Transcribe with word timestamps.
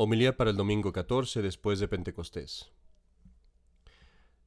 Homilía 0.00 0.36
para 0.36 0.50
el 0.50 0.56
domingo 0.56 0.92
14 0.92 1.42
después 1.42 1.80
de 1.80 1.88
Pentecostés. 1.88 2.70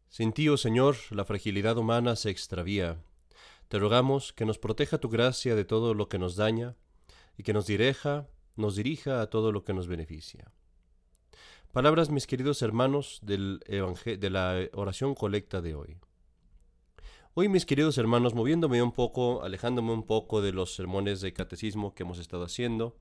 Sin 0.07 0.31
ti, 0.31 0.47
oh 0.47 0.55
Señor, 0.55 0.95
la 1.09 1.25
fragilidad 1.25 1.77
humana 1.77 2.15
se 2.15 2.29
extravía. 2.29 3.03
Te 3.67 3.77
rogamos 3.77 4.31
que 4.31 4.45
nos 4.45 4.57
proteja 4.57 4.99
tu 4.99 5.09
gracia 5.09 5.53
de 5.53 5.65
todo 5.65 5.93
lo 5.93 6.07
que 6.07 6.19
nos 6.19 6.37
daña 6.37 6.77
y 7.37 7.43
que 7.43 7.51
nos 7.51 7.67
dirija, 7.67 8.29
nos 8.55 8.77
dirija 8.77 9.19
a 9.19 9.29
todo 9.29 9.51
lo 9.51 9.65
que 9.65 9.73
nos 9.73 9.87
beneficia. 9.87 10.53
Palabras, 11.73 12.11
mis 12.11 12.27
queridos 12.27 12.61
hermanos, 12.61 13.19
del 13.21 13.59
de 13.67 14.29
la 14.29 14.69
oración 14.71 15.15
colecta 15.15 15.61
de 15.61 15.75
hoy. 15.75 15.97
Hoy, 17.33 17.49
mis 17.49 17.65
queridos 17.65 17.97
hermanos, 17.97 18.33
moviéndome 18.35 18.81
un 18.81 18.93
poco, 18.93 19.43
alejándome 19.43 19.91
un 19.91 20.07
poco 20.07 20.41
de 20.41 20.53
los 20.53 20.73
sermones 20.75 21.19
de 21.19 21.33
catecismo 21.33 21.93
que 21.93 22.03
hemos 22.03 22.19
estado 22.19 22.45
haciendo, 22.45 22.95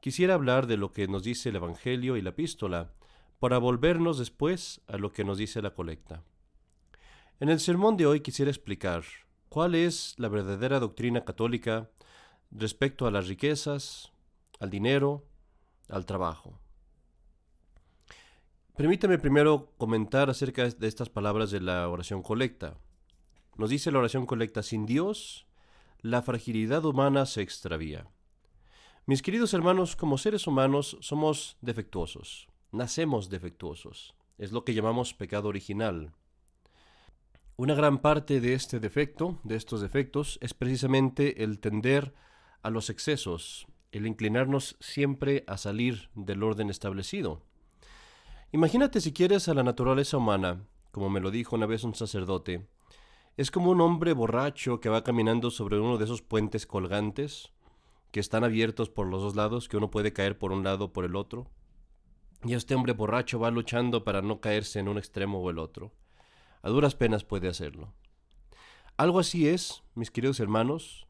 quisiera 0.00 0.34
hablar 0.34 0.66
de 0.66 0.76
lo 0.76 0.92
que 0.92 1.08
nos 1.08 1.22
dice 1.22 1.48
el 1.48 1.56
Evangelio 1.56 2.16
y 2.16 2.22
la 2.22 2.30
epístola, 2.30 2.92
para 3.38 3.58
volvernos 3.58 4.18
después 4.18 4.80
a 4.88 4.96
lo 4.96 5.12
que 5.12 5.24
nos 5.24 5.38
dice 5.38 5.62
la 5.62 5.74
colecta. 5.74 6.24
En 7.40 7.48
el 7.48 7.60
sermón 7.60 7.96
de 7.96 8.06
hoy 8.06 8.20
quisiera 8.20 8.50
explicar 8.50 9.04
cuál 9.48 9.74
es 9.74 10.14
la 10.18 10.28
verdadera 10.28 10.80
doctrina 10.80 11.24
católica 11.24 11.88
respecto 12.50 13.06
a 13.06 13.10
las 13.10 13.28
riquezas, 13.28 14.12
al 14.58 14.70
dinero, 14.70 15.24
al 15.88 16.04
trabajo. 16.04 16.58
Permítame 18.76 19.18
primero 19.18 19.72
comentar 19.76 20.30
acerca 20.30 20.68
de 20.68 20.86
estas 20.86 21.08
palabras 21.08 21.50
de 21.50 21.60
la 21.60 21.88
oración 21.88 22.22
colecta. 22.22 22.76
Nos 23.56 23.70
dice 23.70 23.90
la 23.90 23.98
oración 23.98 24.26
colecta, 24.26 24.62
sin 24.62 24.86
Dios, 24.86 25.46
la 26.00 26.22
fragilidad 26.22 26.84
humana 26.84 27.26
se 27.26 27.42
extravía. 27.42 28.06
Mis 29.08 29.22
queridos 29.22 29.54
hermanos, 29.54 29.96
como 29.96 30.18
seres 30.18 30.46
humanos 30.46 30.98
somos 31.00 31.56
defectuosos, 31.62 32.46
nacemos 32.72 33.30
defectuosos, 33.30 34.14
es 34.36 34.52
lo 34.52 34.66
que 34.66 34.74
llamamos 34.74 35.14
pecado 35.14 35.48
original. 35.48 36.12
Una 37.56 37.72
gran 37.72 38.00
parte 38.00 38.42
de 38.42 38.52
este 38.52 38.80
defecto, 38.80 39.40
de 39.44 39.56
estos 39.56 39.80
defectos, 39.80 40.38
es 40.42 40.52
precisamente 40.52 41.42
el 41.42 41.58
tender 41.58 42.12
a 42.60 42.68
los 42.68 42.90
excesos, 42.90 43.66
el 43.92 44.06
inclinarnos 44.06 44.76
siempre 44.78 45.42
a 45.46 45.56
salir 45.56 46.10
del 46.14 46.42
orden 46.42 46.68
establecido. 46.68 47.40
Imagínate 48.52 49.00
si 49.00 49.14
quieres 49.14 49.48
a 49.48 49.54
la 49.54 49.62
naturaleza 49.62 50.18
humana, 50.18 50.66
como 50.90 51.08
me 51.08 51.20
lo 51.20 51.30
dijo 51.30 51.56
una 51.56 51.64
vez 51.64 51.82
un 51.82 51.94
sacerdote, 51.94 52.68
es 53.38 53.50
como 53.50 53.70
un 53.70 53.80
hombre 53.80 54.12
borracho 54.12 54.80
que 54.80 54.90
va 54.90 55.02
caminando 55.02 55.50
sobre 55.50 55.80
uno 55.80 55.96
de 55.96 56.04
esos 56.04 56.20
puentes 56.20 56.66
colgantes, 56.66 57.54
que 58.10 58.20
están 58.20 58.44
abiertos 58.44 58.88
por 58.90 59.06
los 59.06 59.22
dos 59.22 59.36
lados, 59.36 59.68
que 59.68 59.76
uno 59.76 59.90
puede 59.90 60.12
caer 60.12 60.38
por 60.38 60.52
un 60.52 60.64
lado 60.64 60.86
o 60.86 60.92
por 60.92 61.04
el 61.04 61.16
otro. 61.16 61.50
Y 62.44 62.54
este 62.54 62.74
hombre 62.74 62.92
borracho 62.92 63.38
va 63.38 63.50
luchando 63.50 64.04
para 64.04 64.22
no 64.22 64.40
caerse 64.40 64.78
en 64.78 64.88
un 64.88 64.98
extremo 64.98 65.40
o 65.40 65.50
el 65.50 65.58
otro. 65.58 65.92
A 66.62 66.70
duras 66.70 66.94
penas 66.94 67.24
puede 67.24 67.48
hacerlo. 67.48 67.92
Algo 68.96 69.20
así 69.20 69.48
es, 69.48 69.82
mis 69.94 70.10
queridos 70.10 70.40
hermanos, 70.40 71.06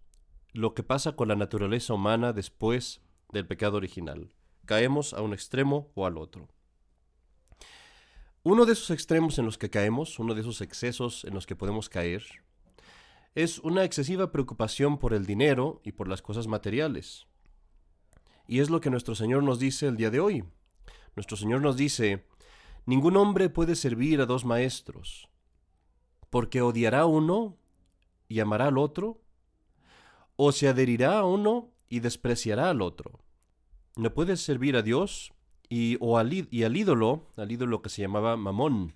lo 0.53 0.75
que 0.75 0.83
pasa 0.83 1.13
con 1.13 1.29
la 1.29 1.37
naturaleza 1.37 1.95
humana 1.95 2.33
después 2.33 3.01
del 3.33 3.47
pecado 3.47 3.77
original. 3.77 4.33
Caemos 4.65 5.15
a 5.15 5.23
un 5.23 5.33
extremo 5.33 5.91
o 5.95 6.07
al 6.07 6.19
otro. 6.19 6.49
Uno 8.43 8.67
de 8.67 8.73
esos 8.73 8.91
extremos 8.91 9.39
en 9.39 9.45
los 9.45 9.59
que 9.59 9.71
caemos, 9.71 10.19
uno 10.19 10.35
de 10.35 10.41
esos 10.41 10.61
excesos 10.61 11.25
en 11.25 11.35
los 11.35 11.47
que 11.47 11.57
podemos 11.57 11.89
caer, 11.89 12.25
es 13.43 13.61
una 13.61 13.85
excesiva 13.85 14.33
preocupación 14.33 14.99
por 14.99 15.15
el 15.15 15.25
dinero 15.25 15.81
y 15.85 15.93
por 15.93 16.09
las 16.09 16.23
cosas 16.23 16.49
materiales. 16.49 17.29
Y 18.49 18.59
es 18.59 18.69
lo 18.69 18.81
que 18.81 18.91
nuestro 18.91 19.15
Señor 19.15 19.45
nos 19.45 19.61
dice 19.61 19.87
el 19.87 19.97
día 19.97 20.11
de 20.11 20.19
hoy. 20.19 20.43
Nuestro 21.15 21.37
Señor 21.37 21.61
nos 21.61 21.77
dice, 21.77 22.27
ningún 22.85 23.17
hombre 23.17 23.49
puede 23.49 23.77
servir 23.77 24.21
a 24.21 24.27
dos 24.27 24.45
maestros, 24.45 25.29
porque 26.31 26.63
odiará 26.63 27.07
uno 27.07 27.57
y 28.27 28.41
amará 28.41 28.67
al 28.67 28.77
otro, 28.77 29.21
o 30.35 30.51
se 30.51 30.67
adherirá 30.67 31.19
a 31.19 31.25
uno 31.25 31.71
y 31.89 32.01
despreciará 32.01 32.71
al 32.71 32.83
otro. 32.83 33.21
No 33.95 34.15
puedes 34.15 34.41
servir 34.41 34.75
a 34.75 34.83
Dios 34.83 35.33
y, 35.69 35.97
o 36.01 36.19
al, 36.19 36.33
y 36.33 36.65
al 36.65 36.77
ídolo, 36.77 37.29
al 37.37 37.53
ídolo 37.53 37.83
que 37.83 37.89
se 37.89 38.03
llamaba 38.03 38.37
Mamón. 38.37 38.95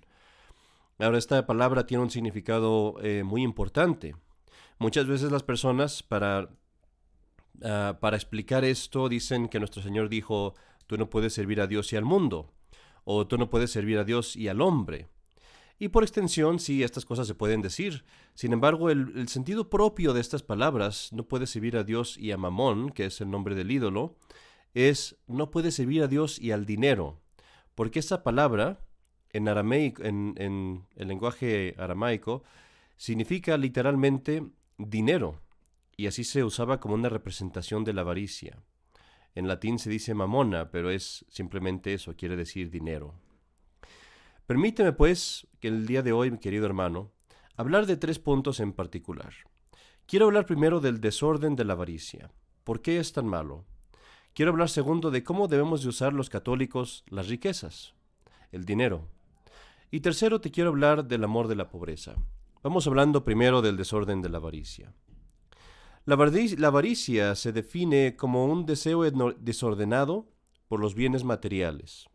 Ahora 0.99 1.17
esta 1.17 1.45
palabra 1.45 1.85
tiene 1.85 2.03
un 2.03 2.11
significado 2.11 2.95
eh, 3.01 3.23
muy 3.23 3.41
importante. 3.41 4.15
Muchas 4.79 5.07
veces 5.07 5.31
las 5.31 5.43
personas 5.43 6.03
para, 6.03 6.49
ah, 7.63 7.97
para 7.99 8.17
explicar 8.17 8.65
esto 8.65 9.09
dicen 9.09 9.47
que 9.47 9.59
nuestro 9.59 9.81
Señor 9.81 10.09
dijo, 10.09 10.55
tú 10.87 10.97
no 10.97 11.09
puedes 11.09 11.33
servir 11.33 11.61
a 11.61 11.67
Dios 11.67 11.93
y 11.93 11.95
al 11.95 12.05
mundo, 12.05 12.51
o 13.03 13.27
tú 13.27 13.37
no 13.37 13.49
puedes 13.49 13.71
servir 13.71 13.97
a 13.97 14.03
Dios 14.03 14.35
y 14.35 14.47
al 14.47 14.61
hombre. 14.61 15.07
Y 15.79 15.89
por 15.89 16.03
extensión, 16.03 16.59
sí, 16.59 16.83
estas 16.83 17.05
cosas 17.05 17.27
se 17.27 17.35
pueden 17.35 17.61
decir. 17.61 18.05
Sin 18.35 18.53
embargo, 18.53 18.89
el, 18.89 19.27
sentido 19.27 19.69
propio 19.69 20.13
de 20.13 20.21
estas 20.21 20.43
palabras, 20.43 21.09
no 21.11 21.27
puede 21.27 21.47
servir 21.47 21.77
a 21.77 21.83
Dios 21.83 22.17
y 22.17 22.31
a 22.31 22.37
Mamón, 22.37 22.89
que 22.89 23.05
es 23.05 23.19
el 23.21 23.29
nombre 23.29 23.55
del 23.55 23.71
ídolo, 23.71 24.15
es 24.73 25.17
no 25.27 25.51
puede 25.51 25.71
servir 25.71 26.03
a 26.03 26.07
Dios 26.07 26.39
y 26.39 26.51
al 26.51 26.65
dinero. 26.65 27.19
Porque 27.75 27.99
esa 27.99 28.23
palabra, 28.23 28.79
en, 29.31 29.49
arameico, 29.49 30.03
en, 30.03 30.35
en 30.37 30.85
el 30.95 31.07
lenguaje 31.07 31.75
aramaico, 31.77 32.43
significa 32.95 33.57
literalmente 33.57 34.43
dinero, 34.89 35.41
y 35.95 36.07
así 36.07 36.23
se 36.23 36.43
usaba 36.43 36.79
como 36.79 36.95
una 36.95 37.09
representación 37.09 37.83
de 37.83 37.93
la 37.93 38.01
avaricia. 38.01 38.63
En 39.35 39.47
latín 39.47 39.79
se 39.79 39.89
dice 39.89 40.13
mamona, 40.13 40.69
pero 40.71 40.89
es 40.89 41.25
simplemente 41.29 41.93
eso, 41.93 42.15
quiere 42.15 42.35
decir 42.35 42.69
dinero. 42.69 43.13
Permíteme, 44.45 44.93
pues, 44.93 45.47
que 45.59 45.69
el 45.69 45.85
día 45.85 46.01
de 46.01 46.11
hoy, 46.11 46.29
mi 46.29 46.37
querido 46.37 46.65
hermano, 46.65 47.11
hablar 47.55 47.85
de 47.85 47.97
tres 47.97 48.19
puntos 48.19 48.59
en 48.59 48.73
particular. 48.73 49.33
Quiero 50.05 50.25
hablar 50.25 50.45
primero 50.45 50.79
del 50.79 50.99
desorden 50.99 51.55
de 51.55 51.63
la 51.63 51.73
avaricia. 51.73 52.31
¿Por 52.63 52.81
qué 52.81 52.99
es 52.99 53.13
tan 53.13 53.25
malo? 53.25 53.65
Quiero 54.33 54.51
hablar 54.51 54.69
segundo 54.69 55.11
de 55.11 55.23
cómo 55.23 55.47
debemos 55.47 55.83
de 55.83 55.89
usar 55.89 56.13
los 56.13 56.29
católicos 56.29 57.03
las 57.07 57.27
riquezas, 57.27 57.93
el 58.51 58.65
dinero. 58.65 59.07
Y 59.91 60.01
tercero 60.01 60.41
te 60.41 60.51
quiero 60.51 60.71
hablar 60.71 61.05
del 61.05 61.23
amor 61.23 61.47
de 61.47 61.55
la 61.55 61.69
pobreza. 61.69 62.15
Vamos 62.63 62.87
hablando 62.87 63.25
primero 63.25 63.61
del 63.61 63.75
desorden 63.75 64.21
de 64.21 64.29
la 64.29 64.37
avaricia. 64.37 64.95
La, 66.05 66.15
avaricia 66.15 67.35
se 67.35 67.51
define 67.51 68.15
como 68.15 68.45
un 68.45 68.65
deseo 68.65 69.03
desordenado 69.37 70.29
por 70.69 70.79
los 70.79 70.95
bienes 70.95 71.25
materiales. 71.25 72.07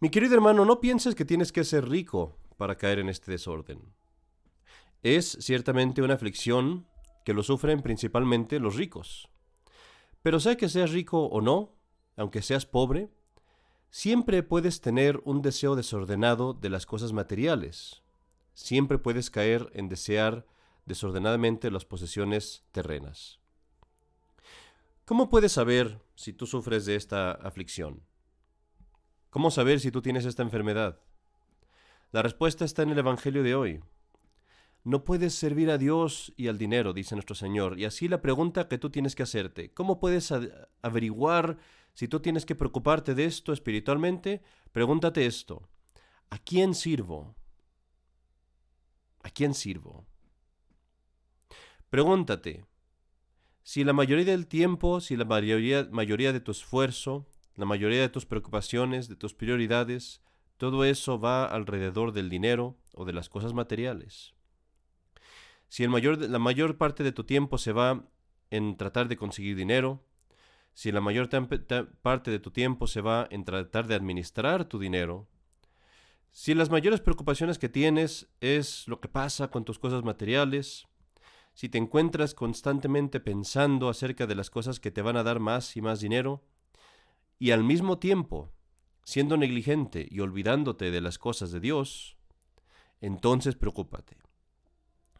Mi 0.00 0.10
querido 0.10 0.34
hermano, 0.34 0.64
no 0.64 0.80
pienses 0.80 1.14
que 1.14 1.24
tienes 1.24 1.52
que 1.52 1.62
ser 1.62 1.88
rico 1.88 2.36
para 2.56 2.76
caer 2.78 2.98
en 2.98 3.08
este 3.08 3.30
desorden. 3.30 3.94
Es 5.04 5.38
ciertamente 5.40 6.02
una 6.02 6.14
aflicción 6.14 6.88
que 7.24 7.32
lo 7.32 7.44
sufren 7.44 7.82
principalmente 7.82 8.58
los 8.58 8.74
ricos. 8.74 9.28
Pero 10.20 10.40
sea 10.40 10.56
que 10.56 10.68
seas 10.68 10.90
rico 10.90 11.26
o 11.26 11.40
no, 11.40 11.76
aunque 12.16 12.42
seas 12.42 12.66
pobre, 12.66 13.08
siempre 13.88 14.42
puedes 14.42 14.80
tener 14.80 15.20
un 15.24 15.42
deseo 15.42 15.76
desordenado 15.76 16.54
de 16.54 16.70
las 16.70 16.86
cosas 16.86 17.12
materiales, 17.12 18.02
siempre 18.60 18.98
puedes 18.98 19.30
caer 19.30 19.70
en 19.74 19.88
desear 19.88 20.46
desordenadamente 20.84 21.70
las 21.70 21.84
posesiones 21.84 22.64
terrenas. 22.72 23.40
¿Cómo 25.06 25.30
puedes 25.30 25.52
saber 25.52 26.00
si 26.14 26.32
tú 26.32 26.46
sufres 26.46 26.84
de 26.84 26.94
esta 26.94 27.32
aflicción? 27.32 28.02
¿Cómo 29.30 29.50
saber 29.50 29.80
si 29.80 29.90
tú 29.90 30.02
tienes 30.02 30.24
esta 30.24 30.42
enfermedad? 30.42 31.00
La 32.12 32.22
respuesta 32.22 32.64
está 32.64 32.82
en 32.82 32.90
el 32.90 32.98
Evangelio 32.98 33.42
de 33.42 33.54
hoy. 33.54 33.80
No 34.84 35.04
puedes 35.04 35.34
servir 35.34 35.70
a 35.70 35.78
Dios 35.78 36.32
y 36.36 36.48
al 36.48 36.58
dinero, 36.58 36.92
dice 36.92 37.14
nuestro 37.14 37.34
Señor. 37.34 37.78
Y 37.78 37.86
así 37.86 38.08
la 38.08 38.20
pregunta 38.20 38.68
que 38.68 38.78
tú 38.78 38.90
tienes 38.90 39.14
que 39.14 39.22
hacerte, 39.22 39.72
¿cómo 39.72 40.00
puedes 40.00 40.32
averiguar 40.82 41.58
si 41.94 42.08
tú 42.08 42.20
tienes 42.20 42.44
que 42.44 42.54
preocuparte 42.54 43.14
de 43.14 43.24
esto 43.24 43.52
espiritualmente? 43.52 44.42
Pregúntate 44.72 45.26
esto, 45.26 45.68
¿a 46.28 46.38
quién 46.38 46.74
sirvo? 46.74 47.36
¿A 49.22 49.30
quién 49.30 49.54
sirvo? 49.54 50.06
Pregúntate, 51.90 52.64
si 53.62 53.84
la 53.84 53.92
mayoría 53.92 54.24
del 54.24 54.46
tiempo, 54.46 55.00
si 55.00 55.16
la 55.16 55.24
mayoría, 55.24 55.88
mayoría 55.90 56.32
de 56.32 56.40
tu 56.40 56.50
esfuerzo, 56.50 57.26
la 57.56 57.66
mayoría 57.66 58.00
de 58.00 58.08
tus 58.08 58.26
preocupaciones, 58.26 59.08
de 59.08 59.16
tus 59.16 59.34
prioridades, 59.34 60.22
todo 60.56 60.84
eso 60.84 61.20
va 61.20 61.44
alrededor 61.44 62.12
del 62.12 62.30
dinero 62.30 62.78
o 62.92 63.04
de 63.04 63.12
las 63.12 63.28
cosas 63.28 63.52
materiales. 63.54 64.34
Si 65.68 65.86
mayor, 65.88 66.18
la 66.18 66.38
mayor 66.38 66.78
parte 66.78 67.02
de 67.02 67.12
tu 67.12 67.24
tiempo 67.24 67.58
se 67.58 67.72
va 67.72 68.08
en 68.50 68.76
tratar 68.76 69.08
de 69.08 69.16
conseguir 69.16 69.56
dinero, 69.56 70.04
si 70.72 70.92
la 70.92 71.00
mayor 71.00 71.28
parte 71.28 72.30
de 72.30 72.38
tu 72.40 72.50
tiempo 72.50 72.86
se 72.86 73.00
va 73.00 73.28
en 73.30 73.44
tratar 73.44 73.86
de 73.86 73.94
administrar 73.94 74.64
tu 74.64 74.78
dinero, 74.78 75.28
si 76.32 76.54
las 76.54 76.70
mayores 76.70 77.00
preocupaciones 77.00 77.58
que 77.58 77.68
tienes 77.68 78.28
es 78.40 78.86
lo 78.86 79.00
que 79.00 79.08
pasa 79.08 79.48
con 79.48 79.64
tus 79.64 79.78
cosas 79.78 80.04
materiales, 80.04 80.86
si 81.54 81.68
te 81.68 81.78
encuentras 81.78 82.34
constantemente 82.34 83.20
pensando 83.20 83.88
acerca 83.88 84.26
de 84.26 84.34
las 84.34 84.50
cosas 84.50 84.80
que 84.80 84.90
te 84.90 85.02
van 85.02 85.16
a 85.16 85.22
dar 85.22 85.40
más 85.40 85.76
y 85.76 85.82
más 85.82 86.00
dinero, 86.00 86.44
y 87.38 87.50
al 87.50 87.64
mismo 87.64 87.98
tiempo 87.98 88.52
siendo 89.04 89.36
negligente 89.36 90.06
y 90.08 90.20
olvidándote 90.20 90.90
de 90.90 91.00
las 91.00 91.18
cosas 91.18 91.50
de 91.50 91.58
Dios, 91.58 92.16
entonces 93.00 93.56
preocúpate. 93.56 94.18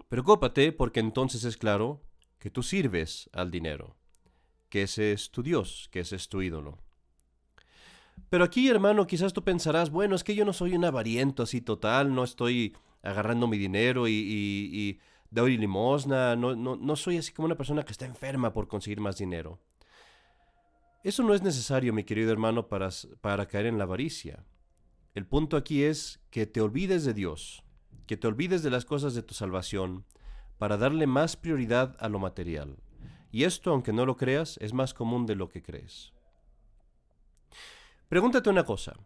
Preocúpate 0.09 0.73
porque 0.73 1.01
entonces 1.01 1.45
es 1.45 1.57
claro 1.57 2.03
que 2.39 2.51
tú 2.51 2.63
sirves 2.63 3.29
al 3.33 3.51
dinero, 3.51 3.97
que 4.69 4.83
ese 4.83 5.13
es 5.13 5.31
tu 5.31 5.43
Dios, 5.43 5.89
que 5.91 6.01
ese 6.01 6.17
es 6.17 6.29
tu 6.29 6.43
ídolo. 6.43 6.79
Pero 8.29 8.45
aquí, 8.45 8.69
hermano, 8.69 9.07
quizás 9.07 9.33
tú 9.33 9.43
pensarás, 9.43 9.91
bueno, 9.91 10.15
es 10.15 10.25
que 10.25 10.35
yo 10.35 10.45
no 10.45 10.53
soy 10.53 10.75
un 10.75 10.85
avariento 10.85 11.43
así 11.43 11.61
total, 11.61 12.15
no 12.15 12.25
estoy 12.25 12.77
agarrando 13.03 13.47
mi 13.47 13.59
dinero 13.59 14.07
y, 14.07 14.13
y, 14.13 15.01
doy 15.31 15.57
limosna, 15.57 16.37
no, 16.37 16.55
no, 16.57 16.77
no 16.77 16.97
soy 16.97 17.17
así 17.17 17.33
como 17.33 17.47
una 17.47 17.57
persona 17.57 17.85
que 17.85 17.93
está 17.93 18.05
enferma 18.05 18.53
por 18.53 18.69
conseguir 18.69 19.01
más 19.01 19.17
dinero. 19.17 19.61
Eso 21.03 21.23
no 21.23 21.33
es 21.33 21.43
necesario, 21.43 21.95
mi 21.95 22.05
querido 22.05 22.31
hermano, 22.31 22.69
para, 22.69 22.91
para 23.21 23.47
caer 23.47 23.67
en 23.67 23.79
la 23.79 23.85
avaricia. 23.85 24.45
El 25.15 25.27
punto 25.27 25.57
aquí 25.57 25.83
es 25.83 26.21
que 26.31 26.47
te 26.47 26.61
olvides 26.61 27.05
de 27.05 27.15
Dios, 27.15 27.65
que 28.07 28.17
te 28.17 28.27
olvides 28.27 28.63
de 28.63 28.71
las 28.71 28.85
cosas 28.85 29.15
de 29.15 29.23
tu 29.23 29.35
salvación, 29.35 30.05
para 30.59 30.77
darle 30.77 31.07
más 31.07 31.37
prioridad 31.37 31.97
a 32.01 32.09
lo 32.09 32.19
material. 32.19 32.77
Y 33.33 33.45
esto, 33.45 33.71
aunque 33.71 33.93
no 33.93 34.05
lo 34.05 34.17
creas, 34.17 34.59
es 34.61 34.75
más 34.75 34.93
común 34.93 35.25
de 35.25 35.37
lo 35.37 35.49
que 35.49 35.63
crees. 35.63 36.13
Pregúntate 38.11 38.51
una 38.51 38.65
cosa. 38.65 38.97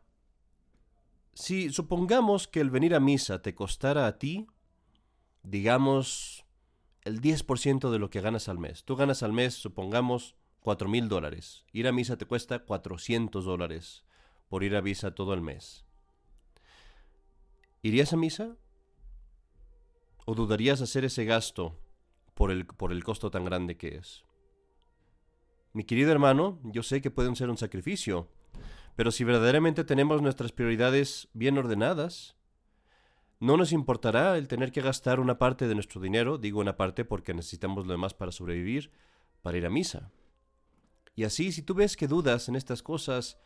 Si 1.35 1.69
supongamos 1.69 2.49
que 2.49 2.61
el 2.61 2.71
venir 2.71 2.95
a 2.95 3.01
misa 3.01 3.43
te 3.43 3.55
costara 3.55 4.07
a 4.07 4.19
ti, 4.19 4.47
digamos, 5.43 6.47
el 7.03 7.21
10% 7.21 7.91
de 7.91 7.99
lo 7.99 8.09
que 8.09 8.23
ganas 8.23 8.49
al 8.49 8.57
mes. 8.57 8.83
Tú 8.85 8.97
ganas 8.97 9.23
al 9.23 9.35
mes, 9.35 9.53
supongamos, 9.53 10.37
cuatro 10.59 10.89
mil 10.89 11.11
dólares. 11.11 11.67
Ir 11.71 11.87
a 11.87 11.93
misa 11.93 12.17
te 12.17 12.25
cuesta 12.25 12.61
400 12.61 13.45
dólares 13.45 14.07
por 14.49 14.65
ir 14.65 14.75
a 14.75 14.81
misa 14.81 15.15
todo 15.15 15.35
el 15.35 15.43
mes. 15.43 15.85
¿Irías 17.83 18.15
a 18.15 18.17
misa? 18.17 18.57
¿O 20.25 20.35
dudarías 20.35 20.81
hacer 20.81 21.05
ese 21.05 21.27
gasto 21.27 21.79
por 22.33 22.51
el, 22.51 22.65
por 22.65 22.91
el 22.91 23.05
costo 23.05 23.31
tan 23.31 23.45
grande 23.45 23.77
que 23.77 23.97
es? 23.97 24.25
Mi 25.75 25.85
querido 25.85 26.11
hermano, 26.11 26.59
yo 26.63 26.83
sé 26.83 27.03
que 27.03 27.11
puede 27.11 27.35
ser 27.37 27.51
un 27.51 27.59
sacrificio, 27.59 28.31
pero 28.97 29.11
si 29.11 29.25
verdaderamente 29.25 29.85
tenemos 29.85 30.23
nuestras 30.23 30.53
prioridades 30.53 31.29
bien 31.33 31.59
ordenadas, 31.59 32.37
no 33.41 33.57
nos 33.57 33.73
importará 33.73 34.39
el 34.39 34.49
tener 34.49 34.73
que 34.73 34.81
gastar 34.81 35.21
una 35.21 35.39
parte 35.39 35.69
de 35.69 35.75
nuestro 35.75 36.01
dinero, 36.01 36.39
digo 36.39 36.61
una 36.61 36.77
parte 36.77 37.05
porque 37.05 37.35
necesitamos 37.35 37.87
lo 37.87 37.93
demás 37.93 38.15
para 38.15 38.33
sobrevivir, 38.33 38.91
para 39.43 39.59
ir 39.59 39.67
a 39.67 39.71
misa. 39.71 40.11
Y 41.17 41.25
así, 41.25 41.53
si 41.53 41.63
tú 41.63 41.75
ves 41.75 41.97
que 41.97 42.09
dudas 42.09 42.49
en 42.49 42.57
estas 42.57 42.83
cosas, 42.83 43.39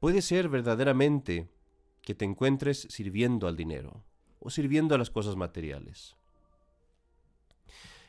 puede 0.00 0.22
ser 0.22 0.48
verdaderamente 0.48 1.50
que 2.02 2.14
te 2.14 2.24
encuentres 2.24 2.86
sirviendo 2.90 3.48
al 3.48 3.56
dinero 3.56 4.04
o 4.38 4.50
sirviendo 4.50 4.94
a 4.94 4.98
las 4.98 5.10
cosas 5.10 5.36
materiales. 5.36 6.16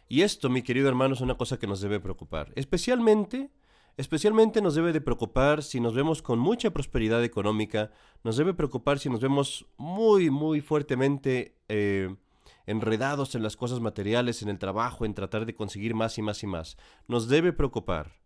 Y 0.07 0.21
esto, 0.21 0.49
mi 0.49 0.61
querido 0.61 0.87
hermano, 0.87 1.15
es 1.15 1.21
una 1.21 1.35
cosa 1.35 1.57
que 1.57 1.67
nos 1.67 1.81
debe 1.81 1.99
preocupar. 1.99 2.53
Especialmente, 2.55 3.49
especialmente 3.97 4.61
nos 4.61 4.75
debe 4.75 4.93
de 4.93 5.01
preocupar 5.01 5.63
si 5.63 5.79
nos 5.79 5.93
vemos 5.93 6.21
con 6.21 6.39
mucha 6.39 6.71
prosperidad 6.71 7.23
económica, 7.23 7.91
nos 8.23 8.37
debe 8.37 8.53
preocupar 8.53 8.99
si 8.99 9.09
nos 9.09 9.19
vemos 9.21 9.65
muy, 9.77 10.29
muy 10.29 10.61
fuertemente 10.61 11.57
eh, 11.67 12.15
enredados 12.65 13.35
en 13.35 13.43
las 13.43 13.57
cosas 13.57 13.79
materiales, 13.79 14.41
en 14.41 14.49
el 14.49 14.59
trabajo, 14.59 15.03
en 15.03 15.13
tratar 15.13 15.45
de 15.45 15.55
conseguir 15.55 15.95
más 15.95 16.17
y 16.17 16.21
más 16.21 16.43
y 16.43 16.47
más. 16.47 16.77
Nos 17.07 17.27
debe 17.27 17.53
preocupar. 17.53 18.17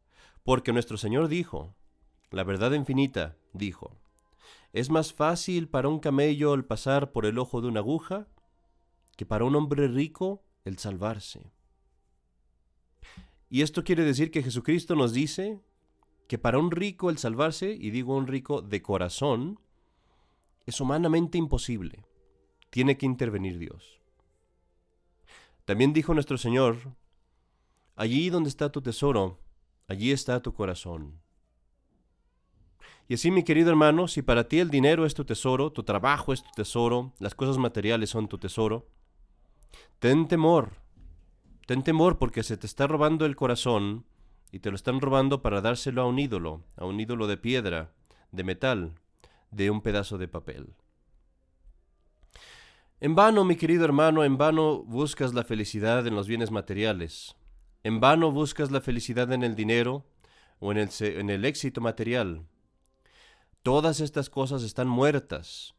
Porque 0.44 0.74
nuestro 0.74 0.98
Señor 0.98 1.28
dijo, 1.28 1.76
la 2.32 2.44
verdad 2.44 2.72
infinita, 2.72 3.38
dijo, 3.54 3.96
es 4.74 4.90
más 4.90 5.14
fácil 5.14 5.68
para 5.68 5.88
un 5.88 6.00
camello 6.00 6.54
el 6.54 6.66
pasar 6.66 7.12
por 7.12 7.26
el 7.26 7.38
ojo 7.38 7.62
de 7.62 7.68
una 7.68 7.82
aguja 7.82 8.28
que 9.18 9.26
para 9.26 9.46
un 9.46 9.56
hombre 9.56 9.88
rico 9.88 10.44
el 10.66 10.80
salvarse. 10.80 11.52
Y 13.52 13.64
esto 13.64 13.84
quiere 13.84 14.06
decir 14.06 14.32
que 14.32 14.42
Jesucristo 14.42 14.96
nos 14.96 15.12
dice 15.12 15.60
que 16.30 16.38
para 16.38 16.58
un 16.58 16.72
rico 16.72 17.10
el 17.10 17.18
salvarse, 17.18 17.78
y 17.78 17.92
digo 17.92 18.16
un 18.16 18.26
rico 18.26 18.62
de 18.62 18.82
corazón, 18.82 19.60
es 20.66 20.80
humanamente 20.80 21.38
imposible. 21.38 22.06
Tiene 22.70 22.98
que 22.98 23.06
intervenir 23.06 23.60
Dios. 23.60 24.00
También 25.66 25.92
dijo 25.92 26.14
nuestro 26.14 26.38
Señor, 26.38 26.78
allí 27.98 28.30
donde 28.30 28.48
está 28.48 28.72
tu 28.72 28.82
tesoro, 28.82 29.38
allí 29.90 30.14
está 30.14 30.42
tu 30.42 30.54
corazón. 30.54 31.20
Y 33.10 33.16
así, 33.16 33.32
mi 33.32 33.44
querido 33.44 33.70
hermano, 33.70 34.08
si 34.08 34.22
para 34.22 34.48
ti 34.48 34.60
el 34.60 34.70
dinero 34.70 35.06
es 35.06 35.14
tu 35.14 35.26
tesoro, 35.26 35.74
tu 35.74 35.84
trabajo 35.84 36.32
es 36.32 36.42
tu 36.42 36.52
tesoro, 36.56 37.12
las 37.20 37.36
cosas 37.36 37.58
materiales 37.58 38.12
son 38.12 38.30
tu 38.30 38.38
tesoro, 38.38 38.88
ten 40.00 40.30
temor, 40.30 40.82
ten 41.72 41.84
temor 41.84 42.18
porque 42.18 42.44
se 42.44 42.58
te 42.58 42.68
está 42.68 42.86
robando 42.86 43.26
el 43.26 43.38
corazón 43.38 44.04
y 44.52 44.60
te 44.60 44.72
lo 44.72 44.76
están 44.76 45.00
robando 45.00 45.42
para 45.42 45.62
dárselo 45.62 46.02
a 46.02 46.06
un 46.06 46.20
ídolo, 46.20 46.66
a 46.76 46.84
un 46.84 47.00
ídolo 47.00 47.28
de 47.28 47.38
piedra, 47.38 47.94
de 48.34 48.44
metal, 48.44 48.96
de 49.52 49.72
un 49.72 49.80
pedazo 49.80 50.18
de 50.18 50.28
papel. 50.28 50.76
En 53.00 53.16
vano, 53.16 53.46
mi 53.46 53.56
querido 53.56 53.86
hermano, 53.86 54.26
en 54.26 54.38
vano 54.38 54.84
buscas 54.84 55.34
la 55.34 55.46
felicidad 55.46 56.06
en 56.06 56.14
los 56.14 56.28
bienes 56.28 56.52
materiales. 56.52 57.38
En 57.84 58.02
vano 58.02 58.34
buscas 58.34 58.70
la 58.70 58.82
felicidad 58.82 59.32
en 59.32 59.42
el 59.42 59.56
dinero 59.56 60.06
o 60.60 60.74
en 60.74 60.78
el, 60.78 60.90
en 61.00 61.30
el 61.30 61.46
éxito 61.46 61.80
material. 61.80 62.48
Todas 63.64 64.02
estas 64.02 64.30
cosas 64.30 64.64
están 64.64 64.90
muertas, 64.90 65.74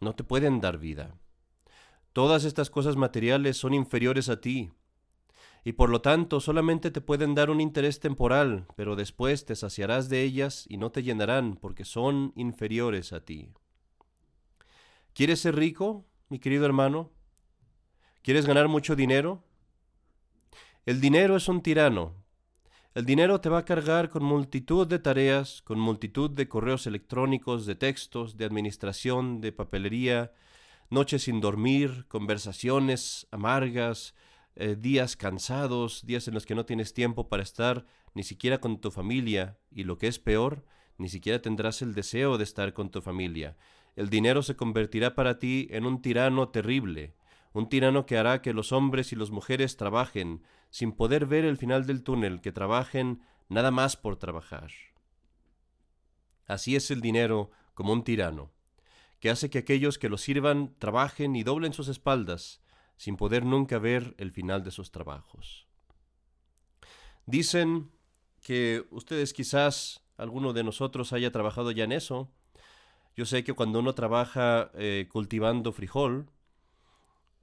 no 0.00 0.12
te 0.12 0.24
pueden 0.24 0.60
dar 0.60 0.78
vida. 0.78 1.14
Todas 2.12 2.42
estas 2.42 2.68
cosas 2.68 2.96
materiales 2.96 3.56
son 3.56 3.74
inferiores 3.74 4.28
a 4.28 4.40
ti, 4.40 4.72
y 5.66 5.72
por 5.72 5.90
lo 5.90 6.00
tanto 6.00 6.38
solamente 6.38 6.92
te 6.92 7.00
pueden 7.00 7.34
dar 7.34 7.50
un 7.50 7.60
interés 7.60 7.98
temporal, 7.98 8.68
pero 8.76 8.94
después 8.94 9.44
te 9.44 9.56
saciarás 9.56 10.08
de 10.08 10.22
ellas 10.22 10.64
y 10.68 10.76
no 10.76 10.92
te 10.92 11.02
llenarán 11.02 11.56
porque 11.56 11.84
son 11.84 12.32
inferiores 12.36 13.12
a 13.12 13.24
ti. 13.24 13.50
¿Quieres 15.12 15.40
ser 15.40 15.56
rico, 15.56 16.06
mi 16.28 16.38
querido 16.38 16.66
hermano? 16.66 17.10
¿Quieres 18.22 18.46
ganar 18.46 18.68
mucho 18.68 18.94
dinero? 18.94 19.42
El 20.84 21.00
dinero 21.00 21.34
es 21.34 21.48
un 21.48 21.60
tirano. 21.60 22.14
El 22.94 23.04
dinero 23.04 23.40
te 23.40 23.48
va 23.48 23.58
a 23.58 23.64
cargar 23.64 24.08
con 24.08 24.22
multitud 24.22 24.86
de 24.86 25.00
tareas, 25.00 25.62
con 25.62 25.80
multitud 25.80 26.30
de 26.30 26.46
correos 26.46 26.86
electrónicos, 26.86 27.66
de 27.66 27.74
textos, 27.74 28.36
de 28.36 28.44
administración, 28.44 29.40
de 29.40 29.50
papelería, 29.50 30.32
noches 30.90 31.24
sin 31.24 31.40
dormir, 31.40 32.06
conversaciones 32.06 33.26
amargas, 33.32 34.14
eh, 34.56 34.74
días 34.74 35.16
cansados, 35.16 36.04
días 36.06 36.26
en 36.28 36.34
los 36.34 36.46
que 36.46 36.54
no 36.54 36.64
tienes 36.64 36.94
tiempo 36.94 37.28
para 37.28 37.42
estar 37.42 37.84
ni 38.14 38.22
siquiera 38.22 38.58
con 38.58 38.80
tu 38.80 38.90
familia, 38.90 39.58
y 39.70 39.84
lo 39.84 39.98
que 39.98 40.08
es 40.08 40.18
peor, 40.18 40.64
ni 40.96 41.10
siquiera 41.10 41.42
tendrás 41.42 41.82
el 41.82 41.94
deseo 41.94 42.38
de 42.38 42.44
estar 42.44 42.72
con 42.72 42.90
tu 42.90 43.02
familia. 43.02 43.56
El 43.96 44.08
dinero 44.08 44.42
se 44.42 44.56
convertirá 44.56 45.14
para 45.14 45.38
ti 45.38 45.68
en 45.70 45.84
un 45.84 46.00
tirano 46.00 46.48
terrible, 46.48 47.14
un 47.52 47.68
tirano 47.68 48.06
que 48.06 48.16
hará 48.18 48.42
que 48.42 48.52
los 48.52 48.72
hombres 48.72 49.12
y 49.12 49.16
las 49.16 49.30
mujeres 49.30 49.76
trabajen 49.76 50.42
sin 50.70 50.92
poder 50.92 51.26
ver 51.26 51.44
el 51.44 51.56
final 51.56 51.86
del 51.86 52.02
túnel, 52.02 52.40
que 52.40 52.52
trabajen 52.52 53.22
nada 53.48 53.70
más 53.70 53.96
por 53.96 54.16
trabajar. 54.16 54.70
Así 56.46 56.76
es 56.76 56.90
el 56.90 57.00
dinero 57.00 57.50
como 57.74 57.92
un 57.92 58.04
tirano, 58.04 58.52
que 59.20 59.30
hace 59.30 59.50
que 59.50 59.58
aquellos 59.58 59.98
que 59.98 60.08
lo 60.08 60.16
sirvan 60.18 60.74
trabajen 60.78 61.36
y 61.36 61.42
doblen 61.42 61.72
sus 61.72 61.88
espaldas, 61.88 62.62
sin 62.96 63.16
poder 63.16 63.44
nunca 63.44 63.78
ver 63.78 64.14
el 64.18 64.32
final 64.32 64.62
de 64.62 64.70
sus 64.70 64.90
trabajos. 64.90 65.66
Dicen 67.26 67.90
que 68.42 68.86
ustedes 68.90 69.32
quizás, 69.32 70.02
alguno 70.16 70.52
de 70.52 70.64
nosotros 70.64 71.12
haya 71.12 71.32
trabajado 71.32 71.70
ya 71.72 71.84
en 71.84 71.92
eso. 71.92 72.30
Yo 73.16 73.26
sé 73.26 73.44
que 73.44 73.52
cuando 73.52 73.80
uno 73.80 73.94
trabaja 73.94 74.70
eh, 74.74 75.08
cultivando 75.10 75.72
frijol, 75.72 76.30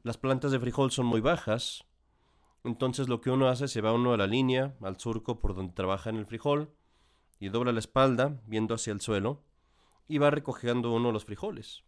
las 0.03 0.17
plantas 0.17 0.51
de 0.51 0.59
frijol 0.59 0.91
son 0.91 1.05
muy 1.05 1.21
bajas, 1.21 1.85
entonces 2.63 3.09
lo 3.09 3.21
que 3.21 3.29
uno 3.29 3.47
hace 3.47 3.67
se 3.67 3.81
va 3.81 3.93
uno 3.93 4.13
a 4.13 4.17
la 4.17 4.27
línea, 4.27 4.75
al 4.81 4.99
surco 4.99 5.39
por 5.39 5.55
donde 5.55 5.73
trabaja 5.73 6.09
en 6.09 6.17
el 6.17 6.25
frijol, 6.25 6.73
y 7.39 7.49
dobla 7.49 7.73
la 7.73 7.79
espalda, 7.79 8.41
viendo 8.47 8.73
hacia 8.73 8.93
el 8.93 9.01
suelo, 9.01 9.43
y 10.07 10.17
va 10.17 10.29
recogiendo 10.29 10.91
uno 10.93 11.11
los 11.11 11.25
frijoles. 11.25 11.83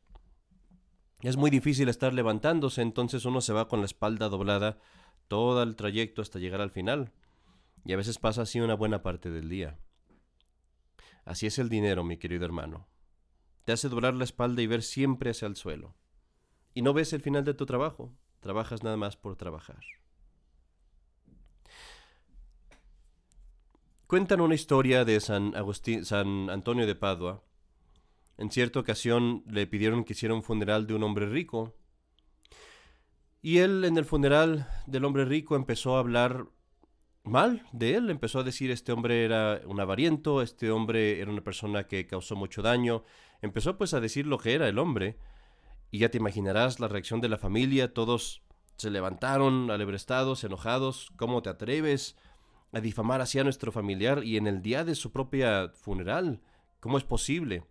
Es 1.26 1.38
muy 1.38 1.50
difícil 1.50 1.90
estar 1.90 2.14
levantándose, 2.14 2.84
entonces 2.84 3.26
uno 3.26 3.42
se 3.42 3.52
va 3.52 3.68
con 3.68 3.80
la 3.80 3.88
espalda 3.88 4.30
doblada 4.30 4.78
todo 5.28 5.64
el 5.64 5.76
trayecto 5.76 6.22
hasta 6.22 6.38
llegar 6.38 6.62
al 6.62 6.70
final, 6.70 7.14
y 7.84 7.94
a 7.94 7.98
veces 7.98 8.20
pasa 8.20 8.44
así 8.44 8.60
una 8.60 8.76
buena 8.76 9.02
parte 9.02 9.32
del 9.32 9.50
día. 9.50 9.80
Así 11.24 11.48
es 11.48 11.58
el 11.58 11.68
dinero, 11.68 12.04
mi 12.04 12.18
querido 12.18 12.46
hermano. 12.46 12.88
Te 13.64 13.72
hace 13.72 13.90
doblar 13.90 14.14
la 14.14 14.24
espalda 14.24 14.62
y 14.62 14.68
ver 14.68 14.84
siempre 14.84 15.32
hacia 15.32 15.48
el 15.48 15.56
suelo 15.56 15.96
y 16.76 16.84
no 16.84 16.94
ves 16.94 17.12
el 17.14 17.22
final 17.22 17.44
de 17.44 17.56
tu 17.56 17.66
trabajo. 17.66 18.14
Trabajas 18.42 18.84
nada 18.84 18.96
más 18.96 19.18
por 19.18 19.36
trabajar. 19.36 19.80
Cuentan 24.06 24.42
una 24.42 24.54
historia 24.54 25.04
de 25.06 25.20
San, 25.20 25.54
San 26.04 26.52
Antonio 26.52 26.86
de 26.86 26.94
Padua. 26.94 27.42
En 28.38 28.52
cierta 28.52 28.80
ocasión 28.80 29.44
le 29.48 29.68
pidieron 29.68 30.04
que 30.04 30.14
hiciera 30.14 30.36
un 30.36 30.44
funeral 30.44 30.88
de 30.88 30.94
un 30.94 31.04
hombre 31.04 31.28
rico. 31.28 31.76
Y 33.42 33.60
él 33.60 33.86
en 33.86 33.98
el 33.98 34.06
funeral 34.06 34.68
del 34.88 35.06
hombre 35.06 35.26
rico 35.26 35.56
empezó 35.56 35.96
a 35.96 36.00
hablar 36.00 36.48
mal 37.24 37.68
de 37.72 37.96
él, 37.96 38.10
empezó 38.10 38.40
a 38.40 38.44
decir 38.44 38.72
este 38.72 38.92
hombre 38.92 39.24
era 39.24 39.62
un 39.66 39.80
avariento, 39.80 40.42
este 40.42 40.72
hombre 40.72 41.22
era 41.22 41.32
una 41.32 41.44
persona 41.44 41.88
que 41.88 42.08
causó 42.08 42.36
mucho 42.36 42.62
daño, 42.62 43.04
empezó 43.42 43.78
pues 43.78 43.94
a 43.94 44.00
decir 44.00 44.28
lo 44.28 44.38
que 44.38 44.54
era 44.54 44.68
el 44.68 44.80
hombre. 44.80 45.18
Y 45.92 46.00
ya 46.00 46.10
te 46.10 46.18
imaginarás 46.18 46.80
la 46.80 46.88
reacción 46.88 47.22
de 47.22 47.30
la 47.30 47.38
familia, 47.38 47.94
todos 47.94 48.42
se 48.78 48.90
levantaron 48.90 49.72
alebrestados, 49.72 50.44
enojados, 50.44 51.12
¿cómo 51.16 51.42
te 51.42 51.50
atreves? 51.50 52.18
a 52.76 52.82
difamar 52.82 53.22
así 53.22 53.40
a 53.40 53.44
nuestro 53.46 53.72
familiar 53.72 54.24
y 54.26 54.36
en 54.36 54.48
el 54.48 54.62
día 54.62 54.84
de 54.84 54.96
su 54.96 55.14
propia 55.14 55.70
funeral. 55.70 56.42
¿Cómo 56.82 56.98
es 56.98 57.06
posible? 57.06 57.64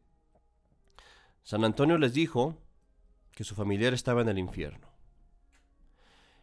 San 1.44 1.62
Antonio 1.62 1.98
les 1.98 2.14
dijo 2.14 2.56
que 3.32 3.44
su 3.44 3.54
familiar 3.54 3.92
estaba 3.92 4.22
en 4.22 4.28
el 4.30 4.38
infierno. 4.38 4.88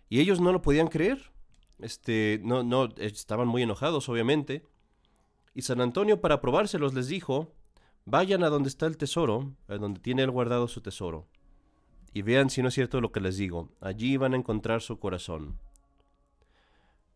Y 0.09 0.19
ellos 0.19 0.39
no 0.39 0.53
lo 0.53 0.61
podían 0.61 0.87
creer. 0.87 1.31
Este, 1.79 2.39
no, 2.43 2.63
no, 2.63 2.85
estaban 2.97 3.47
muy 3.47 3.63
enojados, 3.63 4.07
obviamente. 4.09 4.63
Y 5.55 5.63
San 5.63 5.81
Antonio, 5.81 6.21
para 6.21 6.39
probárselos, 6.39 6.93
les 6.93 7.07
dijo, 7.07 7.51
vayan 8.05 8.43
a 8.43 8.49
donde 8.49 8.69
está 8.69 8.85
el 8.85 8.97
tesoro, 8.97 9.55
a 9.67 9.75
donde 9.75 9.99
tiene 9.99 10.21
él 10.21 10.31
guardado 10.31 10.67
su 10.67 10.81
tesoro, 10.81 11.27
y 12.13 12.21
vean 12.21 12.49
si 12.49 12.61
no 12.61 12.67
es 12.67 12.73
cierto 12.75 13.01
lo 13.01 13.11
que 13.11 13.21
les 13.21 13.37
digo. 13.37 13.69
Allí 13.81 14.17
van 14.17 14.33
a 14.33 14.37
encontrar 14.37 14.81
su 14.81 14.99
corazón. 14.99 15.59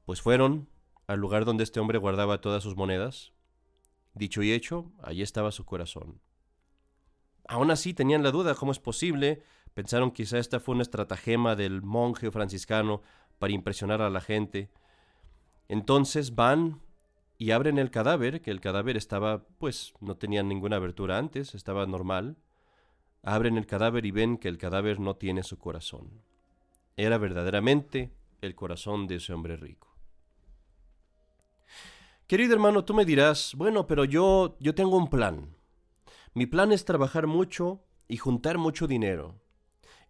Pues 0.06 0.22
fueron, 0.22 0.70
al 1.06 1.20
lugar 1.20 1.46
donde 1.46 1.64
este 1.64 1.80
hombre 1.80 2.00
guardaba 2.00 2.42
todas 2.42 2.64
sus 2.64 2.76
monedas. 2.76 3.32
Dicho 4.14 4.42
y 4.42 4.54
hecho, 4.54 4.92
allí 5.04 5.22
estaba 5.22 5.52
su 5.52 5.66
corazón. 5.66 6.20
Aún 7.48 7.72
así 7.72 7.94
tenían 7.94 8.24
la 8.24 8.32
duda, 8.32 8.56
¿cómo 8.56 8.72
es 8.72 8.80
posible? 8.80 9.44
Pensaron 9.74 10.12
quizá 10.12 10.38
esta 10.40 10.60
fue 10.60 10.74
una 10.74 10.84
estratagema 10.84 11.56
del 11.56 11.82
monje 11.82 12.32
franciscano 12.32 13.02
para 13.40 13.54
impresionar 13.54 14.02
a 14.02 14.10
la 14.10 14.22
gente. 14.22 14.70
Entonces 15.68 16.36
van 16.36 16.82
y 17.38 17.52
abren 17.52 17.78
el 17.78 17.92
cadáver, 17.92 18.42
que 18.42 18.52
el 18.52 18.62
cadáver 18.62 18.96
estaba, 18.96 19.46
pues, 19.58 19.94
no 20.00 20.16
tenía 20.16 20.44
ninguna 20.44 20.78
abertura 20.78 21.18
antes, 21.18 21.54
estaba 21.54 21.86
normal. 21.86 22.38
Abren 23.24 23.58
el 23.58 23.66
cadáver 23.66 24.06
y 24.06 24.12
ven 24.12 24.38
que 24.38 24.48
el 24.48 24.58
cadáver 24.58 25.00
no 25.00 25.16
tiene 25.16 25.44
su 25.44 25.58
corazón. 25.58 26.22
Era 26.96 27.18
verdaderamente 27.18 28.14
el 28.42 28.56
corazón 28.56 29.08
de 29.08 29.16
ese 29.16 29.34
hombre 29.34 29.58
rico. 29.58 29.94
Querido 32.28 32.54
hermano, 32.54 32.86
tú 32.86 32.94
me 32.94 33.06
dirás, 33.06 33.54
bueno, 33.56 33.86
pero 33.86 34.06
yo, 34.06 34.56
yo 34.60 34.74
tengo 34.74 34.98
un 34.98 35.10
plan. 35.10 35.55
Mi 36.36 36.46
plan 36.48 36.74
es 36.74 36.84
trabajar 36.84 37.28
mucho 37.28 37.82
y 38.10 38.18
juntar 38.18 38.58
mucho 38.58 38.88
dinero. 38.88 39.40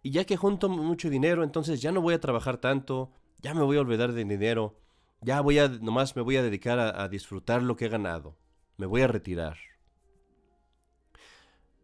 Y 0.02 0.10
ya 0.10 0.24
que 0.24 0.36
junto 0.36 0.68
mucho 0.68 1.08
dinero, 1.08 1.44
entonces 1.44 1.80
ya 1.80 1.92
no 1.92 2.00
voy 2.00 2.14
a 2.14 2.20
trabajar 2.20 2.58
tanto, 2.58 3.12
ya 3.40 3.54
me 3.54 3.62
voy 3.62 3.76
a 3.76 3.80
olvidar 3.80 4.12
de 4.12 4.24
dinero, 4.24 4.76
ya 5.20 5.40
voy 5.40 5.60
a, 5.60 5.68
nomás 5.68 6.16
me 6.16 6.22
voy 6.22 6.36
a 6.36 6.42
dedicar 6.42 6.80
a, 6.80 7.00
a 7.00 7.08
disfrutar 7.08 7.62
lo 7.62 7.76
que 7.76 7.86
he 7.86 7.88
ganado. 7.88 8.36
Me 8.76 8.86
voy 8.86 9.02
a 9.02 9.06
retirar. 9.06 9.56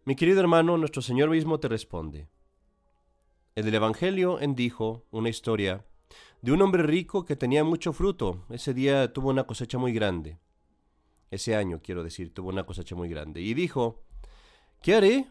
Mi 0.04 0.16
querido 0.16 0.40
hermano, 0.40 0.76
nuestro 0.76 1.02
Señor 1.02 1.30
mismo 1.30 1.61
te 1.61 1.68
responde. 1.68 2.28
En 3.54 3.68
el 3.68 3.75
Evangelio 3.76 4.40
en 4.40 4.56
dijo 4.56 5.06
una 5.12 5.28
historia 5.28 5.87
de 6.40 6.50
un 6.50 6.62
hombre 6.62 6.82
rico 6.82 7.25
que 7.25 7.37
tenía 7.37 7.62
mucho 7.62 7.92
fruto. 7.92 8.44
Ese 8.50 8.75
día 8.75 9.12
tuvo 9.12 9.30
una 9.30 9.44
cosecha 9.44 9.78
muy 9.78 9.92
grande. 9.92 10.40
Ese 11.30 11.54
año, 11.54 11.80
quiero 11.80 12.02
decir, 12.02 12.34
tuvo 12.34 12.49
una 12.49 12.66
cosecha 12.66 12.96
muy 12.96 13.08
grande. 13.08 13.40
Y 13.40 13.54
dijo, 13.54 14.02
¿qué 14.82 14.94
haré? 14.94 15.26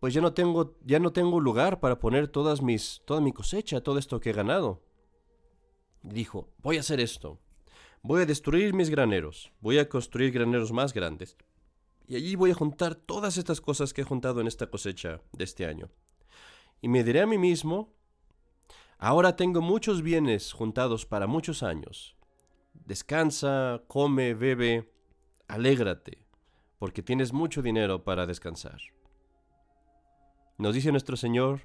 Pues 0.00 0.12
ya 0.12 0.20
no 0.20 0.34
tengo, 0.34 0.76
ya 0.84 0.98
no 0.98 1.12
tengo 1.12 1.40
lugar 1.40 1.80
para 1.80 1.98
poner 1.98 2.28
todas 2.28 2.60
mis, 2.62 3.02
toda 3.04 3.20
mi 3.20 3.32
cosecha, 3.32 3.82
todo 3.82 3.98
esto 3.98 4.20
que 4.20 4.30
he 4.30 4.34
ganado. 4.34 4.82
dijo, 6.02 6.48
voy 6.58 6.76
a 6.76 6.80
hacer 6.80 7.00
esto. 7.00 7.38
Voy 8.02 8.22
a 8.22 8.26
destruir 8.26 8.74
mis 8.74 8.90
graneros. 8.90 9.50
Voy 9.60 9.78
a 9.78 9.88
construir 9.88 10.32
graneros 10.32 10.72
más 10.72 10.92
grandes. 10.92 11.36
Y 12.06 12.16
allí 12.16 12.36
voy 12.36 12.50
a 12.50 12.54
juntar 12.54 12.94
todas 12.94 13.38
estas 13.38 13.60
cosas 13.62 13.94
que 13.94 14.02
he 14.02 14.04
juntado 14.04 14.40
en 14.40 14.46
esta 14.46 14.66
cosecha 14.66 15.22
de 15.32 15.44
este 15.44 15.64
año. 15.64 15.90
Y 16.82 16.88
me 16.88 17.02
diré 17.02 17.22
a 17.22 17.26
mí 17.26 17.38
mismo, 17.38 17.94
Ahora 18.98 19.36
tengo 19.36 19.60
muchos 19.60 20.02
bienes 20.02 20.52
juntados 20.52 21.04
para 21.04 21.26
muchos 21.26 21.62
años. 21.62 22.16
Descansa, 22.72 23.82
come, 23.86 24.34
bebe, 24.34 24.90
alégrate, 25.48 26.23
porque 26.84 27.02
tienes 27.02 27.32
mucho 27.32 27.62
dinero 27.62 28.04
para 28.04 28.26
descansar. 28.26 28.78
Nos 30.58 30.74
dice 30.74 30.92
nuestro 30.92 31.16
Señor 31.16 31.62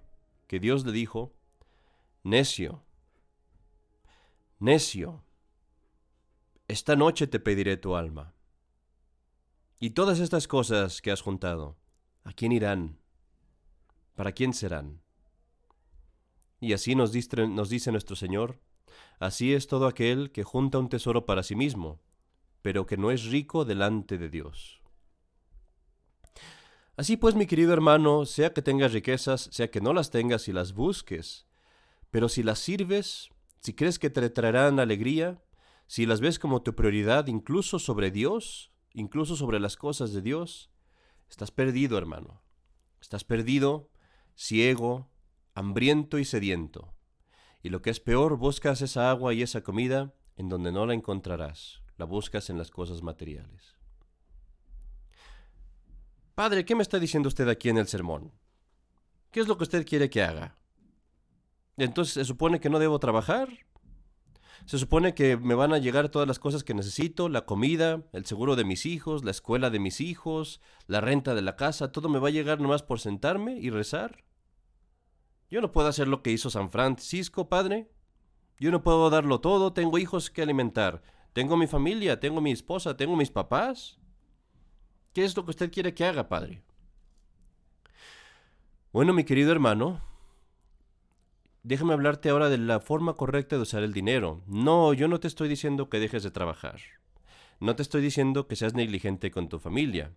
que 0.48 0.62
Dios 0.62 0.86
le 0.86 0.94
dijo, 0.94 1.34
necio, 2.24 2.86
necio, 4.60 5.22
esta 6.70 6.96
noche 6.96 7.28
te 7.28 7.42
pediré 7.42 7.76
tu 7.76 7.98
alma. 7.98 8.34
Y 9.82 9.90
todas 9.90 10.22
estas 10.22 10.48
cosas 10.48 11.02
que 11.02 11.12
has 11.12 11.20
juntado, 11.20 11.76
¿a 12.24 12.32
quién 12.32 12.54
irán? 12.54 12.98
¿Para 14.16 14.32
quién 14.32 14.54
serán? 14.54 15.02
Y 16.62 16.72
así 16.72 16.96
nos, 16.96 17.12
nos 17.50 17.70
dice 17.70 17.92
nuestro 17.92 18.16
Señor, 18.16 18.62
así 19.20 19.54
es 19.54 19.68
todo 19.68 19.88
aquel 19.88 20.32
que 20.32 20.46
junta 20.46 20.80
un 20.80 20.88
tesoro 20.88 21.26
para 21.26 21.44
sí 21.44 21.56
mismo, 21.56 22.00
pero 22.62 22.86
que 22.86 22.96
no 22.96 23.12
es 23.12 23.26
rico 23.26 23.66
delante 23.66 24.18
de 24.18 24.30
Dios. 24.30 24.78
Así 27.00 27.15
pues, 27.15 27.34
mi 27.34 27.46
querido 27.46 27.72
hermano, 27.72 28.25
sea 28.25 28.51
que 28.51 28.62
tengas 28.62 28.91
riquezas, 28.91 29.48
sea 29.53 29.72
que 29.72 29.79
no 29.79 29.94
las 29.94 30.12
tengas 30.12 30.50
y 30.50 30.51
las 30.51 30.74
busques, 30.74 31.48
pero 32.12 32.27
si 32.27 32.44
las 32.44 32.60
sirves, 32.60 33.29
si 33.62 33.74
crees 33.74 34.00
que 34.00 34.10
te 34.10 34.29
traerán 34.29 34.82
alegría, 34.82 35.41
si 35.88 36.06
las 36.06 36.20
ves 36.20 36.39
como 36.39 36.62
tu 36.62 36.75
prioridad 36.75 37.27
incluso 37.27 37.79
sobre 37.79 38.12
Dios, 38.12 38.74
incluso 38.94 39.38
sobre 39.38 39.62
las 39.62 39.77
cosas 39.77 40.12
de 40.12 40.22
Dios, 40.22 40.72
estás 41.29 41.51
perdido, 41.51 41.98
hermano. 41.98 42.41
Estás 43.00 43.24
perdido, 43.24 43.89
ciego, 44.36 45.10
hambriento 45.56 46.20
y 46.20 46.25
sediento. 46.25 46.94
Y 47.63 47.70
lo 47.70 47.82
que 47.82 47.91
es 47.91 48.01
peor, 48.01 48.36
buscas 48.36 48.82
esa 48.82 49.10
agua 49.10 49.34
y 49.34 49.41
esa 49.41 49.62
comida 49.62 50.13
en 50.36 50.50
donde 50.50 50.74
no 50.74 50.86
la 50.86 50.96
encontrarás, 50.96 51.82
la 51.96 52.03
buscas 52.03 52.50
en 52.50 52.58
las 52.58 52.72
cosas 52.72 53.03
materiales. 53.03 53.78
Padre, 56.39 56.63
¿qué 56.63 56.74
me 56.74 56.84
está 56.84 57.00
diciendo 57.00 57.27
usted 57.27 57.50
aquí 57.50 57.67
en 57.67 57.77
el 57.77 57.89
sermón? 57.89 58.31
¿Qué 59.29 59.41
es 59.41 59.50
lo 59.50 59.58
que 59.58 59.63
usted 59.63 59.86
quiere 59.86 60.10
que 60.10 60.24
haga? 60.24 60.55
Entonces, 61.75 62.13
¿se 62.13 62.24
supone 62.24 62.62
que 62.62 62.69
no 62.69 62.79
debo 62.79 62.98
trabajar? 62.98 63.50
Se 64.65 64.79
supone 64.79 65.13
que 65.13 65.36
me 65.36 65.53
van 65.53 65.74
a 65.74 65.79
llegar 65.79 66.08
todas 66.08 66.29
las 66.29 66.39
cosas 66.39 66.63
que 66.63 66.74
necesito, 66.74 67.27
la 67.27 67.46
comida, 67.46 68.03
el 68.13 68.25
seguro 68.25 68.55
de 68.55 68.63
mis 68.63 68.86
hijos, 68.86 69.25
la 69.25 69.31
escuela 69.31 69.69
de 69.69 69.79
mis 69.79 70.00
hijos, 70.00 70.62
la 70.88 71.01
renta 71.01 71.36
de 71.36 71.41
la 71.41 71.58
casa, 71.58 71.91
todo 71.91 72.08
me 72.08 72.19
va 72.19 72.29
a 72.29 72.31
llegar 72.31 72.62
nomás 72.62 72.84
por 72.84 73.01
sentarme 73.01 73.58
y 73.60 73.69
rezar. 73.69 74.24
Yo 75.51 75.60
no 75.60 75.74
puedo 75.74 75.89
hacer 75.89 76.08
lo 76.08 76.24
que 76.24 76.31
hizo 76.31 76.50
San 76.50 76.72
Francisco, 76.72 77.50
padre. 77.50 77.91
Yo 78.60 78.72
no 78.72 78.81
puedo 78.81 79.10
darlo 79.10 79.41
todo, 79.41 79.74
tengo 79.74 79.98
hijos 79.98 80.29
que 80.29 80.41
alimentar, 80.41 81.01
tengo 81.34 81.58
mi 81.58 81.67
familia, 81.67 82.22
tengo 82.22 82.39
mi 82.39 82.53
esposa, 82.53 82.96
tengo 82.96 83.17
mis 83.17 83.29
papás. 83.29 83.99
¿Qué 85.13 85.24
es 85.24 85.36
lo 85.36 85.44
que 85.44 85.51
usted 85.51 85.72
quiere 85.72 85.94
que 85.94 86.06
haga, 86.06 86.30
padre? 86.30 86.62
Bueno, 88.94 89.13
mi 89.13 89.24
querido 89.24 89.51
hermano, 89.51 90.01
déjame 91.63 91.94
hablarte 91.94 92.30
ahora 92.30 92.50
de 92.50 92.58
la 92.58 92.80
forma 92.80 93.13
correcta 93.16 93.56
de 93.56 93.63
usar 93.63 93.84
el 93.84 93.94
dinero. 93.94 94.42
No, 94.48 94.94
yo 94.94 95.08
no 95.08 95.20
te 95.20 95.28
estoy 95.28 95.50
diciendo 95.50 95.89
que 95.89 96.00
dejes 96.00 96.24
de 96.24 96.32
trabajar. 96.32 96.80
No 97.60 97.75
te 97.75 97.82
estoy 97.82 98.01
diciendo 98.01 98.48
que 98.48 98.56
seas 98.56 98.74
negligente 98.74 99.32
con 99.32 99.50
tu 99.50 99.60
familia. 99.60 100.13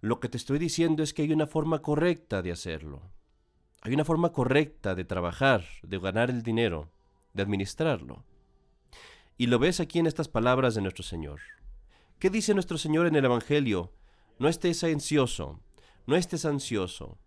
Lo 0.00 0.20
que 0.20 0.28
te 0.28 0.36
estoy 0.36 0.58
diciendo 0.58 1.02
es 1.02 1.12
que 1.12 1.22
hay 1.22 1.32
una 1.32 1.46
forma 1.46 1.82
correcta 1.82 2.40
de 2.40 2.52
hacerlo. 2.52 3.02
Hay 3.82 3.94
una 3.94 4.04
forma 4.04 4.32
correcta 4.32 4.94
de 4.94 5.04
trabajar, 5.04 5.64
de 5.82 5.98
ganar 5.98 6.30
el 6.30 6.42
dinero, 6.42 6.90
de 7.34 7.42
administrarlo. 7.42 8.24
Y 9.36 9.46
lo 9.46 9.58
ves 9.58 9.80
aquí 9.80 9.98
en 9.98 10.06
estas 10.06 10.28
palabras 10.28 10.74
de 10.74 10.80
nuestro 10.80 11.04
Señor. 11.04 11.40
¿Qué 12.18 12.30
dice 12.30 12.54
nuestro 12.54 12.78
Señor 12.78 13.06
en 13.06 13.14
el 13.14 13.24
Evangelio? 13.24 13.92
No 14.38 14.48
estés 14.48 14.84
ansioso, 14.84 15.60
no 16.06 16.16
estés 16.16 16.44
ansioso. 16.44 17.18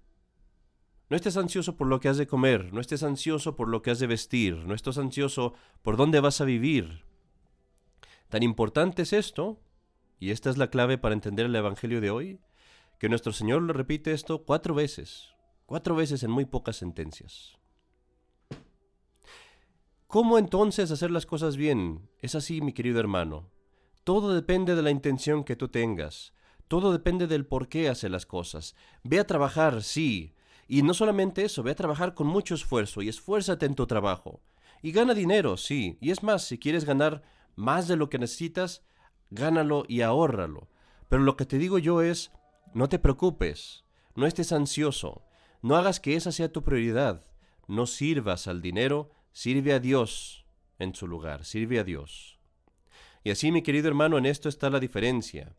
No 1.10 1.18
estés 1.18 1.36
ansioso 1.36 1.76
por 1.76 1.88
lo 1.88 2.00
que 2.00 2.08
has 2.08 2.18
de 2.18 2.26
comer, 2.26 2.72
no 2.72 2.80
estés 2.80 3.04
ansioso 3.04 3.58
por 3.58 3.68
lo 3.68 3.82
que 3.82 3.92
has 3.92 4.00
de 4.00 4.08
vestir, 4.08 4.56
no 4.56 4.74
estés 4.74 4.98
ansioso 4.98 5.54
por 5.82 5.98
dónde 5.98 6.22
vas 6.22 6.40
a 6.40 6.46
vivir. 6.46 7.04
Tan 8.30 8.44
importante 8.44 9.02
es 9.02 9.12
esto, 9.12 9.60
y 10.20 10.32
esta 10.32 10.50
es 10.50 10.58
la 10.58 10.70
clave 10.70 10.98
para 10.98 11.14
entender 11.14 11.48
el 11.48 11.56
Evangelio 11.56 12.00
de 12.00 12.12
hoy, 12.12 12.40
que 12.98 13.10
nuestro 13.10 13.34
Señor 13.34 13.64
le 13.64 13.74
repite 13.74 14.14
esto 14.14 14.46
cuatro 14.46 14.74
veces. 14.74 15.34
Cuatro 15.66 15.96
veces 15.96 16.24
en 16.24 16.32
muy 16.32 16.46
pocas 16.46 16.78
sentencias. 16.78 17.58
¿Cómo 20.08 20.38
entonces 20.38 20.92
hacer 20.92 21.12
las 21.12 21.26
cosas 21.26 21.58
bien? 21.58 22.10
Es 22.20 22.36
así, 22.36 22.62
mi 22.62 22.72
querido 22.72 23.00
hermano. 23.02 23.50
Todo 24.06 24.34
depende 24.34 24.76
de 24.76 24.82
la 24.82 24.92
intención 24.92 25.44
que 25.44 25.56
tú 25.58 25.68
tengas. 25.68 26.34
Todo 26.72 26.94
depende 26.94 27.28
del 27.28 27.46
por 27.46 27.68
qué 27.68 27.90
hace 27.90 28.08
las 28.08 28.26
cosas. 28.26 28.78
Ve 29.04 29.20
a 29.20 29.28
trabajar, 29.28 29.84
sí. 29.84 30.36
Y 30.70 30.84
no 30.84 30.94
solamente 30.94 31.44
eso, 31.44 31.64
ve 31.64 31.72
a 31.72 31.76
trabajar 31.76 32.14
con 32.14 32.28
mucho 32.28 32.56
esfuerzo 32.56 33.02
y 33.02 33.10
esfuérzate 33.10 33.66
en 33.66 33.76
tu 33.76 33.88
trabajo. 33.88 34.40
Y 34.82 34.94
gana 34.94 35.14
dinero, 35.14 35.58
sí. 35.58 35.98
Y 36.00 36.12
es 36.12 36.24
más, 36.24 36.46
si 36.46 36.58
quieres 36.58 36.86
ganar 36.86 37.24
más 37.58 37.90
de 37.90 37.98
lo 37.98 38.10
que 38.10 38.20
necesitas, 38.20 38.86
gánalo 39.32 39.84
y 39.90 40.00
ahórralo. 40.00 40.70
Pero 41.10 41.24
lo 41.24 41.36
que 41.36 41.46
te 41.46 41.58
digo 41.58 41.78
yo 41.78 42.02
es, 42.02 42.32
no 42.74 42.88
te 42.88 43.00
preocupes, 43.00 43.84
no 44.16 44.26
estés 44.26 44.54
ansioso, 44.54 45.26
no 45.62 45.76
hagas 45.76 46.00
que 46.00 46.16
esa 46.16 46.32
sea 46.32 46.54
tu 46.54 46.64
prioridad. 46.64 47.26
No 47.68 47.86
sirvas 47.86 48.48
al 48.48 48.62
dinero, 48.62 49.12
sirve 49.34 49.74
a 49.74 49.82
Dios 49.82 50.46
en 50.80 50.96
su 50.96 51.06
lugar, 51.06 51.44
sirve 51.44 51.80
a 51.80 51.84
Dios. 51.84 52.40
Y 53.26 53.32
así, 53.32 53.52
mi 53.52 53.62
querido 53.62 53.90
hermano, 53.90 54.18
en 54.18 54.26
esto 54.26 54.48
está 54.48 54.70
la 54.70 54.80
diferencia. 54.80 55.54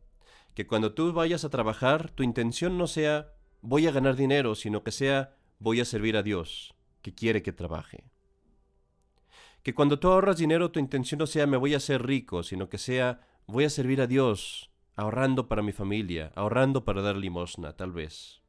Que 0.55 0.67
cuando 0.67 0.93
tú 0.93 1.13
vayas 1.13 1.45
a 1.45 1.51
trabajar, 1.51 2.11
tu 2.11 2.23
intención 2.23 2.77
no 2.77 2.87
sea 2.87 3.33
voy 3.63 3.87
a 3.87 3.93
ganar 3.93 4.17
dinero, 4.17 4.55
sino 4.55 4.83
que 4.83 4.91
sea 4.91 5.37
voy 5.59 5.81
a 5.81 5.85
servir 5.85 6.17
a 6.17 6.23
Dios, 6.23 6.75
que 7.01 7.15
quiere 7.15 7.43
que 7.43 7.53
trabaje. 7.53 8.05
Que 9.63 9.75
cuando 9.75 9.99
tú 9.99 10.09
ahorras 10.09 10.39
dinero, 10.39 10.71
tu 10.71 10.81
intención 10.81 11.19
no 11.19 11.27
sea 11.27 11.47
me 11.47 11.57
voy 11.57 11.75
a 11.75 11.77
hacer 11.77 12.05
rico, 12.05 12.43
sino 12.43 12.69
que 12.69 12.79
sea 12.79 13.21
voy 13.47 13.65
a 13.65 13.71
servir 13.71 14.01
a 14.01 14.07
Dios, 14.07 14.71
ahorrando 14.97 15.49
para 15.49 15.63
mi 15.63 15.73
familia, 15.73 16.33
ahorrando 16.35 16.85
para 16.85 17.01
dar 17.01 17.17
limosna, 17.17 17.75
tal 17.75 17.93
vez. 17.93 18.41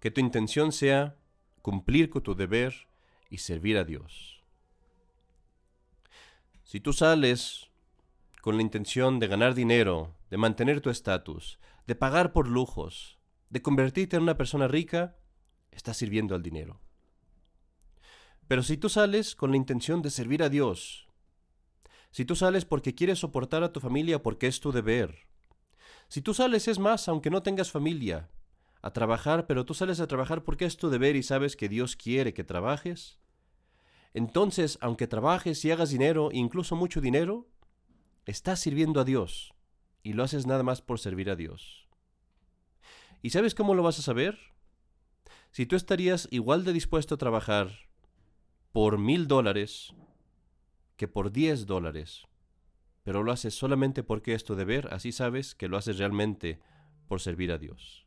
Que 0.00 0.10
tu 0.10 0.20
intención 0.20 0.72
sea 0.72 1.16
cumplir 1.62 2.10
con 2.10 2.22
tu 2.22 2.34
deber 2.34 2.74
y 3.28 3.38
servir 3.38 3.78
a 3.78 3.84
Dios. 3.84 4.42
Si 6.64 6.80
tú 6.80 6.92
sales 6.92 7.70
con 8.40 8.56
la 8.56 8.62
intención 8.62 9.18
de 9.18 9.28
ganar 9.28 9.54
dinero, 9.54 10.14
de 10.30 10.36
mantener 10.36 10.80
tu 10.80 10.90
estatus, 10.90 11.58
de 11.86 11.96
pagar 11.96 12.32
por 12.32 12.46
lujos, 12.48 13.18
de 13.50 13.62
convertirte 13.62 14.16
en 14.16 14.22
una 14.22 14.36
persona 14.36 14.68
rica, 14.68 15.16
estás 15.72 15.96
sirviendo 15.96 16.34
al 16.34 16.42
dinero. 16.42 16.80
Pero 18.46 18.62
si 18.62 18.76
tú 18.76 18.88
sales 18.88 19.34
con 19.34 19.50
la 19.50 19.56
intención 19.56 20.02
de 20.02 20.10
servir 20.10 20.42
a 20.42 20.48
Dios, 20.48 21.08
si 22.12 22.24
tú 22.24 22.36
sales 22.36 22.64
porque 22.64 22.94
quieres 22.94 23.18
soportar 23.18 23.62
a 23.62 23.72
tu 23.72 23.80
familia 23.80 24.22
porque 24.22 24.46
es 24.46 24.60
tu 24.60 24.72
deber, 24.72 25.26
si 26.08 26.22
tú 26.22 26.32
sales 26.32 26.68
es 26.68 26.78
más, 26.78 27.08
aunque 27.08 27.30
no 27.30 27.42
tengas 27.42 27.70
familia, 27.70 28.30
a 28.82 28.92
trabajar, 28.92 29.46
pero 29.46 29.66
tú 29.66 29.74
sales 29.74 30.00
a 30.00 30.06
trabajar 30.06 30.42
porque 30.42 30.64
es 30.64 30.76
tu 30.76 30.90
deber 30.90 31.14
y 31.14 31.22
sabes 31.22 31.54
que 31.54 31.68
Dios 31.68 31.96
quiere 31.96 32.32
que 32.32 32.44
trabajes, 32.44 33.18
entonces, 34.14 34.78
aunque 34.80 35.06
trabajes 35.06 35.64
y 35.64 35.70
hagas 35.70 35.90
dinero, 35.90 36.30
incluso 36.32 36.74
mucho 36.74 37.00
dinero, 37.00 37.48
estás 38.26 38.58
sirviendo 38.58 39.00
a 39.00 39.04
Dios 39.04 39.54
y 40.02 40.12
lo 40.14 40.22
haces 40.22 40.46
nada 40.46 40.62
más 40.62 40.82
por 40.82 40.98
servir 40.98 41.30
a 41.30 41.36
Dios. 41.36 41.88
¿Y 43.22 43.30
sabes 43.30 43.54
cómo 43.54 43.74
lo 43.74 43.82
vas 43.82 43.98
a 43.98 44.02
saber? 44.02 44.38
Si 45.50 45.66
tú 45.66 45.76
estarías 45.76 46.28
igual 46.30 46.64
de 46.64 46.72
dispuesto 46.72 47.16
a 47.16 47.18
trabajar 47.18 47.70
por 48.72 48.98
mil 48.98 49.26
dólares 49.26 49.94
que 50.96 51.08
por 51.08 51.32
diez 51.32 51.66
dólares, 51.66 52.26
pero 53.02 53.22
lo 53.22 53.32
haces 53.32 53.54
solamente 53.54 54.02
porque 54.02 54.34
es 54.34 54.44
tu 54.44 54.54
deber, 54.54 54.88
así 54.92 55.12
sabes 55.12 55.54
que 55.54 55.68
lo 55.68 55.76
haces 55.76 55.98
realmente 55.98 56.60
por 57.08 57.20
servir 57.20 57.52
a 57.52 57.58
Dios. 57.58 58.06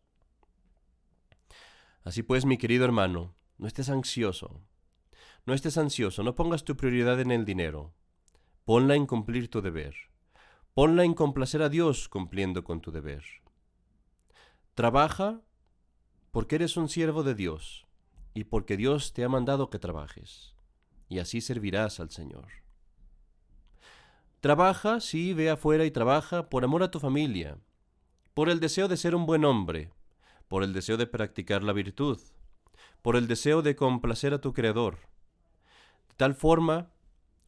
Así 2.03 2.23
pues, 2.23 2.45
mi 2.45 2.57
querido 2.57 2.85
hermano, 2.85 3.35
no 3.57 3.67
estés 3.67 3.89
ansioso, 3.89 4.61
no 5.45 5.53
estés 5.53 5.77
ansioso, 5.77 6.23
no 6.23 6.35
pongas 6.35 6.63
tu 6.63 6.75
prioridad 6.75 7.19
en 7.19 7.31
el 7.31 7.45
dinero, 7.45 7.93
ponla 8.65 8.95
en 8.95 9.05
cumplir 9.05 9.49
tu 9.49 9.61
deber, 9.61 9.95
ponla 10.73 11.03
en 11.03 11.13
complacer 11.13 11.61
a 11.61 11.69
Dios 11.69 12.09
cumpliendo 12.09 12.63
con 12.63 12.81
tu 12.81 12.91
deber. 12.91 13.23
Trabaja 14.73 15.41
porque 16.31 16.55
eres 16.55 16.77
un 16.77 16.89
siervo 16.89 17.21
de 17.21 17.35
Dios 17.35 17.85
y 18.33 18.45
porque 18.45 18.75
Dios 18.75 19.13
te 19.13 19.23
ha 19.23 19.29
mandado 19.29 19.69
que 19.69 19.77
trabajes, 19.77 20.55
y 21.07 21.19
así 21.19 21.41
servirás 21.41 21.99
al 21.99 22.09
Señor. 22.09 22.47
Trabaja, 24.39 24.99
sí, 24.99 25.33
ve 25.33 25.51
afuera 25.51 25.85
y 25.85 25.91
trabaja 25.91 26.49
por 26.49 26.63
amor 26.63 26.81
a 26.81 26.89
tu 26.89 26.99
familia, 26.99 27.59
por 28.33 28.49
el 28.49 28.59
deseo 28.59 28.87
de 28.87 28.97
ser 28.97 29.13
un 29.13 29.27
buen 29.27 29.45
hombre, 29.45 29.91
por 30.47 30.63
el 30.63 30.73
deseo 30.73 30.97
de 30.97 31.05
practicar 31.05 31.63
la 31.63 31.73
virtud, 31.73 32.19
por 33.03 33.15
el 33.15 33.27
deseo 33.27 33.61
de 33.61 33.75
complacer 33.75 34.33
a 34.33 34.41
tu 34.41 34.53
Creador, 34.53 34.97
de 36.09 36.15
tal 36.15 36.33
forma 36.33 36.89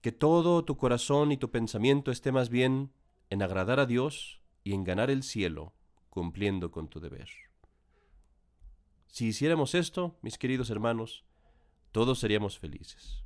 que 0.02 0.12
todo 0.12 0.64
tu 0.64 0.78
corazón 0.78 1.32
y 1.32 1.38
tu 1.38 1.50
pensamiento 1.50 2.12
esté 2.12 2.32
más 2.32 2.50
bien 2.50 2.92
en 3.30 3.42
agradar 3.42 3.80
a 3.80 3.86
Dios 3.86 4.42
y 4.64 4.74
en 4.74 4.84
ganar 4.84 5.10
el 5.10 5.24
cielo 5.24 5.74
cumpliendo 6.10 6.72
con 6.72 6.88
tu 6.88 7.00
deber. 7.00 7.30
Si 9.08 9.28
hiciéramos 9.28 9.76
esto, 9.76 10.18
mis 10.22 10.38
queridos 10.38 10.70
hermanos, 10.70 11.26
todos 11.92 12.20
seríamos 12.20 12.60
felices. 12.60 13.24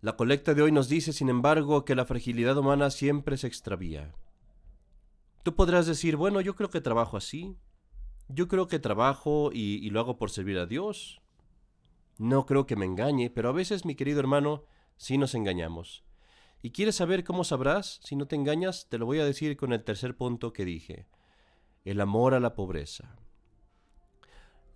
La 0.00 0.16
colecta 0.16 0.54
de 0.54 0.62
hoy 0.62 0.72
nos 0.72 0.88
dice, 0.88 1.12
sin 1.12 1.28
embargo, 1.28 1.84
que 1.84 1.94
la 1.94 2.04
fragilidad 2.04 2.58
humana 2.58 2.90
siempre 2.90 3.36
se 3.36 3.46
extravía. 3.46 4.12
Tú 5.44 5.54
podrás 5.54 5.86
decir, 5.86 6.16
bueno, 6.16 6.40
yo 6.40 6.56
creo 6.56 6.70
que 6.70 6.80
trabajo 6.80 7.16
así, 7.16 7.56
yo 8.28 8.48
creo 8.48 8.66
que 8.66 8.78
trabajo 8.78 9.50
y, 9.52 9.88
lo 9.90 10.00
hago 10.00 10.18
por 10.18 10.30
servir 10.30 10.58
a 10.58 10.66
Dios. 10.66 11.20
No 12.18 12.46
creo 12.46 12.66
que 12.66 12.76
me 12.76 12.86
engañe, 12.86 13.30
pero 13.30 13.48
a 13.48 13.52
veces, 13.52 13.84
mi 13.84 13.94
querido 13.94 14.18
hermano, 14.18 14.64
sí 14.96 15.18
nos 15.18 15.34
engañamos. 15.34 16.04
¿Y 16.62 16.70
quieres 16.70 16.94
saber 16.94 17.24
cómo 17.24 17.42
sabrás 17.42 17.98
si 18.04 18.14
no 18.14 18.26
te 18.26 18.36
engañas? 18.36 18.86
Te 18.88 18.96
lo 18.96 19.04
voy 19.04 19.18
a 19.18 19.24
decir 19.24 19.56
con 19.56 19.72
el 19.72 19.82
tercer 19.82 20.16
punto 20.16 20.52
que 20.52 20.64
dije. 20.64 21.06
El 21.84 22.00
amor 22.00 22.34
a 22.34 22.40
la 22.40 22.54
pobreza. 22.54 23.16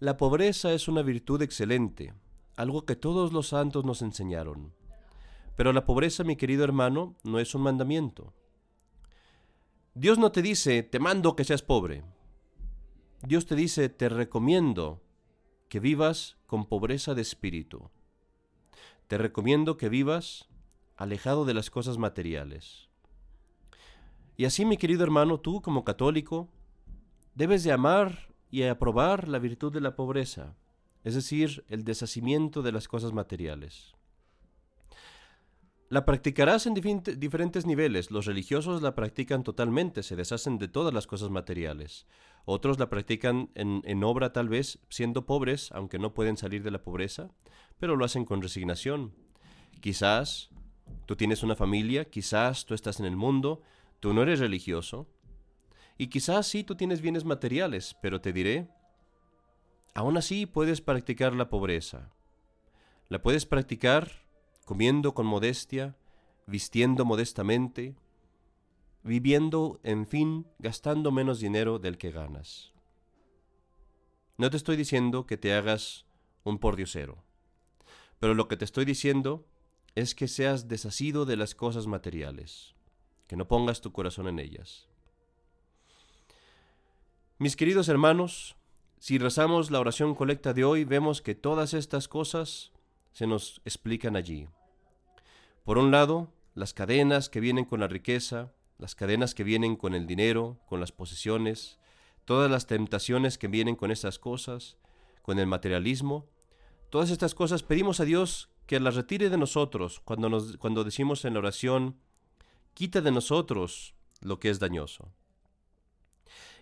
La 0.01 0.16
pobreza 0.16 0.72
es 0.72 0.88
una 0.88 1.03
virtud 1.03 1.40
excelente, 1.42 2.12
algo 2.57 2.85
que 2.85 2.96
todos 2.96 3.33
los 3.33 3.49
santos 3.49 3.85
nos 3.85 4.03
enseñaron. 4.03 4.75
Pero 5.57 5.72
la 5.72 5.87
pobreza, 5.87 6.25
mi 6.25 6.35
querido 6.35 6.64
hermano, 6.64 7.14
no 7.22 7.38
es 7.38 7.55
un 7.55 7.62
mandamiento. 7.62 8.35
Dios 9.94 10.18
no 10.18 10.33
te 10.33 10.42
dice, 10.42 10.83
te 10.83 10.99
mando 10.99 11.37
que 11.37 11.44
seas 11.44 11.62
pobre. 11.62 12.03
Dios 13.22 13.46
te 13.46 13.55
dice, 13.55 13.88
te 13.88 14.09
recomiendo 14.09 15.03
que 15.68 15.79
vivas 15.79 16.37
con 16.46 16.66
pobreza 16.66 17.14
de 17.14 17.22
espíritu. 17.22 17.90
Te 19.07 19.18
recomiendo 19.18 19.77
que 19.77 19.88
vivas 19.88 20.49
alejado 20.96 21.44
de 21.44 21.54
las 21.54 21.70
cosas 21.70 21.98
materiales. 21.98 22.88
Y 24.37 24.44
así, 24.44 24.64
mi 24.64 24.76
querido 24.76 25.02
hermano, 25.02 25.40
tú 25.40 25.62
como 25.62 25.85
católico, 25.85 26.48
debes 27.35 27.64
de 27.64 27.72
amar 27.72 28.35
y 28.50 28.62
aprobar 28.62 29.28
la 29.28 29.38
virtud 29.38 29.72
de 29.72 29.80
la 29.80 29.96
pobreza, 29.96 30.56
es 31.04 31.14
decir, 31.14 31.64
el 31.68 31.85
deshacimiento 31.85 32.62
de 32.62 32.72
las 32.72 32.88
cosas 32.88 33.12
materiales. 33.12 33.94
La 35.88 36.04
practicarás 36.04 36.66
en 36.66 36.74
diferentes 36.74 37.64
niveles. 37.64 38.11
Los 38.11 38.26
religiosos 38.26 38.82
la 38.82 38.96
practican 38.96 39.44
totalmente, 39.44 40.02
se 40.02 40.16
deshacen 40.16 40.59
de 40.59 40.66
todas 40.66 40.92
las 40.92 41.06
cosas 41.06 41.30
materiales. 41.30 42.06
Otros 42.44 42.80
la 42.80 42.90
practican 42.90 43.50
en, 43.54 43.82
en, 43.85 44.02
obra 44.02 44.32
tal 44.32 44.48
vez 44.48 44.80
siendo 44.88 45.26
pobres, 45.26 45.70
aunque 45.70 46.00
no 46.00 46.12
pueden 46.12 46.37
salir 46.37 46.64
de 46.64 46.72
la 46.72 46.82
pobreza, 46.82 47.30
pero 47.78 47.94
lo 47.94 48.04
hacen 48.04 48.24
con 48.24 48.42
resignación. 48.42 49.14
Quizás 49.80 50.50
Tú 51.07 51.14
tienes 51.16 51.42
una 51.42 51.55
familia, 51.55 52.05
quizás 52.05 52.66
tú 52.66 52.75
estás 52.75 52.99
en 52.99 53.07
el 53.07 53.16
mundo, 53.16 53.62
tú 54.01 54.12
no 54.12 54.23
eres 54.23 54.40
religioso, 54.40 55.07
y 55.97 56.09
quizás 56.09 56.47
sí 56.47 56.64
tú 56.64 56.75
tienes 56.75 57.01
bienes 57.01 57.25
materiales, 57.25 57.97
pero 58.03 58.21
te 58.21 58.33
diré, 58.33 58.69
aún 59.95 60.16
así 60.16 60.47
puedes 60.47 60.81
practicar 60.81 61.33
la 61.33 61.49
pobreza. 61.49 62.11
La 63.09 63.23
puedes 63.23 63.47
practicar 63.47 64.11
comiendo 64.64 65.14
con 65.14 65.27
modestia, 65.27 65.97
vistiendo 66.47 67.05
modestamente, 67.05 67.95
viviendo, 69.05 69.81
en 69.85 70.07
fin, 70.07 70.47
gastando 70.59 71.12
menos 71.12 71.38
dinero 71.38 71.79
del 71.79 71.99
que 71.99 72.11
ganas. 72.11 72.73
No 74.38 74.51
te 74.51 74.57
estoy 74.57 74.77
diciendo 74.77 75.25
que 75.25 75.37
te 75.37 75.55
hagas 75.55 76.05
un 76.42 76.59
pordiosero, 76.59 77.23
pero 78.19 78.35
lo 78.35 78.49
que 78.49 78.57
te 78.57 78.64
estoy 78.64 78.85
diciendo 78.85 79.47
es 79.96 80.14
que 80.14 80.28
seas 80.28 80.68
desasido 80.68 81.24
de 81.24 81.37
las 81.37 81.54
cosas 81.54 81.87
materiales, 81.87 82.74
que 83.26 83.35
no 83.35 83.48
pongas 83.48 83.80
tu 83.80 83.92
corazón 83.92 84.28
en 84.28 84.38
ellas. 84.38 84.87
Mis 87.38 87.56
queridos 87.56 87.88
hermanos, 87.88 88.56
si 88.98 89.16
rezamos 89.18 89.70
la 89.70 89.80
oración 89.80 90.14
colecta 90.14 90.52
de 90.52 90.64
hoy, 90.64 90.85
vemos 90.85 91.22
que 91.22 91.35
todas 91.35 91.72
estas 91.72 92.09
cosas 92.09 92.72
se 93.12 93.26
nos 93.26 93.62
explican 93.64 94.16
allí. 94.16 94.48
Por 95.64 95.78
un 95.78 95.90
lado, 95.90 96.30
las 96.54 96.74
cadenas 96.74 97.30
que 97.30 97.40
vienen 97.40 97.64
con 97.64 97.80
la 97.80 97.88
riqueza, 97.88 98.52
las 98.78 98.94
cadenas 98.94 99.35
que 99.35 99.44
vienen 99.44 99.76
con 99.76 99.94
el 99.94 100.06
dinero, 100.06 100.59
con 100.66 100.78
las 100.78 100.92
posesiones, 100.92 101.78
todas 102.26 102.50
las 102.50 102.66
tentaciones 102.66 103.38
que 103.38 103.48
vienen 103.48 103.76
con 103.76 103.90
estas 103.90 104.18
cosas, 104.18 104.76
con 105.22 105.38
el 105.38 105.46
materialismo, 105.46 106.26
todas 106.90 107.11
estas 107.11 107.35
cosas 107.35 107.62
pedimos 107.62 108.00
a 108.00 108.04
Dios 108.04 108.50
que 108.66 108.81
la 108.81 108.90
retire 108.90 109.31
de 109.31 109.38
nosotros 109.38 110.00
cuando, 110.00 110.29
nos, 110.29 110.57
cuando 110.57 110.85
decimos 110.85 111.24
en 111.24 111.35
la 111.35 111.40
oración, 111.40 111.96
quita 112.74 113.00
de 113.00 113.12
nosotros 113.12 113.94
lo 114.20 114.38
que 114.38 114.50
es 114.50 114.59
dañoso. 114.59 115.12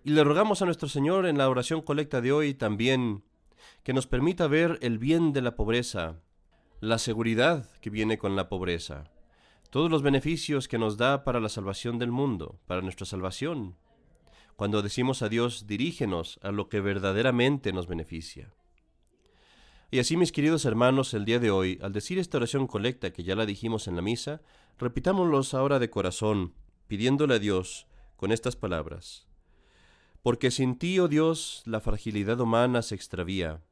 Y 0.05 0.11
le 0.11 0.23
rogamos 0.23 0.61
a 0.61 0.67
nuestro 0.67 0.89
Señor 0.89 1.27
en 1.27 1.39
la 1.39 1.49
oración 1.49 1.81
colecta 1.81 2.21
de 2.21 2.31
hoy 2.31 2.55
también 2.55 3.25
que 3.83 3.95
nos 3.95 4.07
permita 4.07 4.47
ver 4.47 4.79
el 4.83 4.99
bien 4.99 5.33
de 5.33 5.41
la 5.41 5.57
pobreza, 5.57 6.21
la 6.81 6.99
seguridad 6.99 7.71
que 7.81 7.91
viene 7.91 8.19
con 8.19 8.37
la 8.37 8.49
pobreza, 8.49 9.11
todos 9.71 9.91
los 9.91 10.03
beneficios 10.03 10.69
que 10.69 10.79
nos 10.79 10.99
da 10.99 11.25
para 11.25 11.41
la 11.41 11.49
salvación 11.49 11.99
del 11.99 12.13
mundo, 12.13 12.61
para 12.67 12.83
nuestra 12.83 13.07
salvación. 13.07 13.77
Cuando 14.57 14.83
decimos 14.83 15.23
a 15.23 15.29
Dios, 15.29 15.67
dirígenos 15.67 16.39
a 16.43 16.53
lo 16.53 16.69
que 16.69 16.81
verdaderamente 16.81 17.73
nos 17.73 17.87
beneficia. 17.87 18.53
Y 19.95 20.01
así, 20.01 20.17
mis 20.17 20.33
queridos 20.33 20.65
hermanos, 20.65 21.15
el 21.15 21.25
día 21.25 21.39
de 21.39 21.53
hoy, 21.53 21.79
al 21.81 21.93
decir 21.93 22.19
esta 22.19 22.39
oración 22.39 22.67
colecta 22.67 23.13
que 23.13 23.23
ya 23.23 23.37
la 23.37 23.47
dijimos 23.47 23.87
en 23.87 23.95
la 23.95 24.03
misa, 24.03 24.43
repitámoslos 24.77 25.55
ahora 25.55 25.79
de 25.79 25.89
corazón, 25.89 26.53
pidiéndole 26.89 27.37
a 27.37 27.39
Dios 27.39 27.87
con 28.17 28.33
estas 28.33 28.57
palabras. 28.57 29.29
Porque 30.21 30.51
sin 30.51 30.81
ti, 30.81 30.99
oh 30.99 31.07
Dios, 31.07 31.63
la 31.65 31.79
fragilidad 31.79 32.41
humana 32.41 32.83
se 32.83 32.97
extravía. 32.97 33.63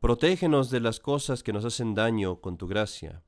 Protégenos 0.00 0.70
de 0.70 0.80
las 0.80 0.98
cosas 0.98 1.44
que 1.44 1.52
nos 1.52 1.64
hacen 1.64 1.94
daño 1.94 2.40
con 2.40 2.58
tu 2.58 2.66
gracia, 2.66 3.22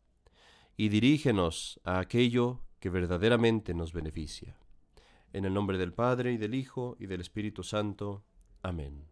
y 0.76 0.88
dirígenos 0.88 1.78
a 1.84 2.00
aquello 2.00 2.64
que 2.80 2.90
verdaderamente 2.90 3.72
nos 3.72 3.92
beneficia. 3.92 4.58
En 5.32 5.44
el 5.44 5.54
nombre 5.54 5.78
del 5.78 5.92
Padre, 5.92 6.32
y 6.32 6.38
del 6.38 6.56
Hijo, 6.56 6.96
y 6.98 7.06
del 7.06 7.20
Espíritu 7.20 7.62
Santo. 7.62 8.24
Amén. 8.62 9.09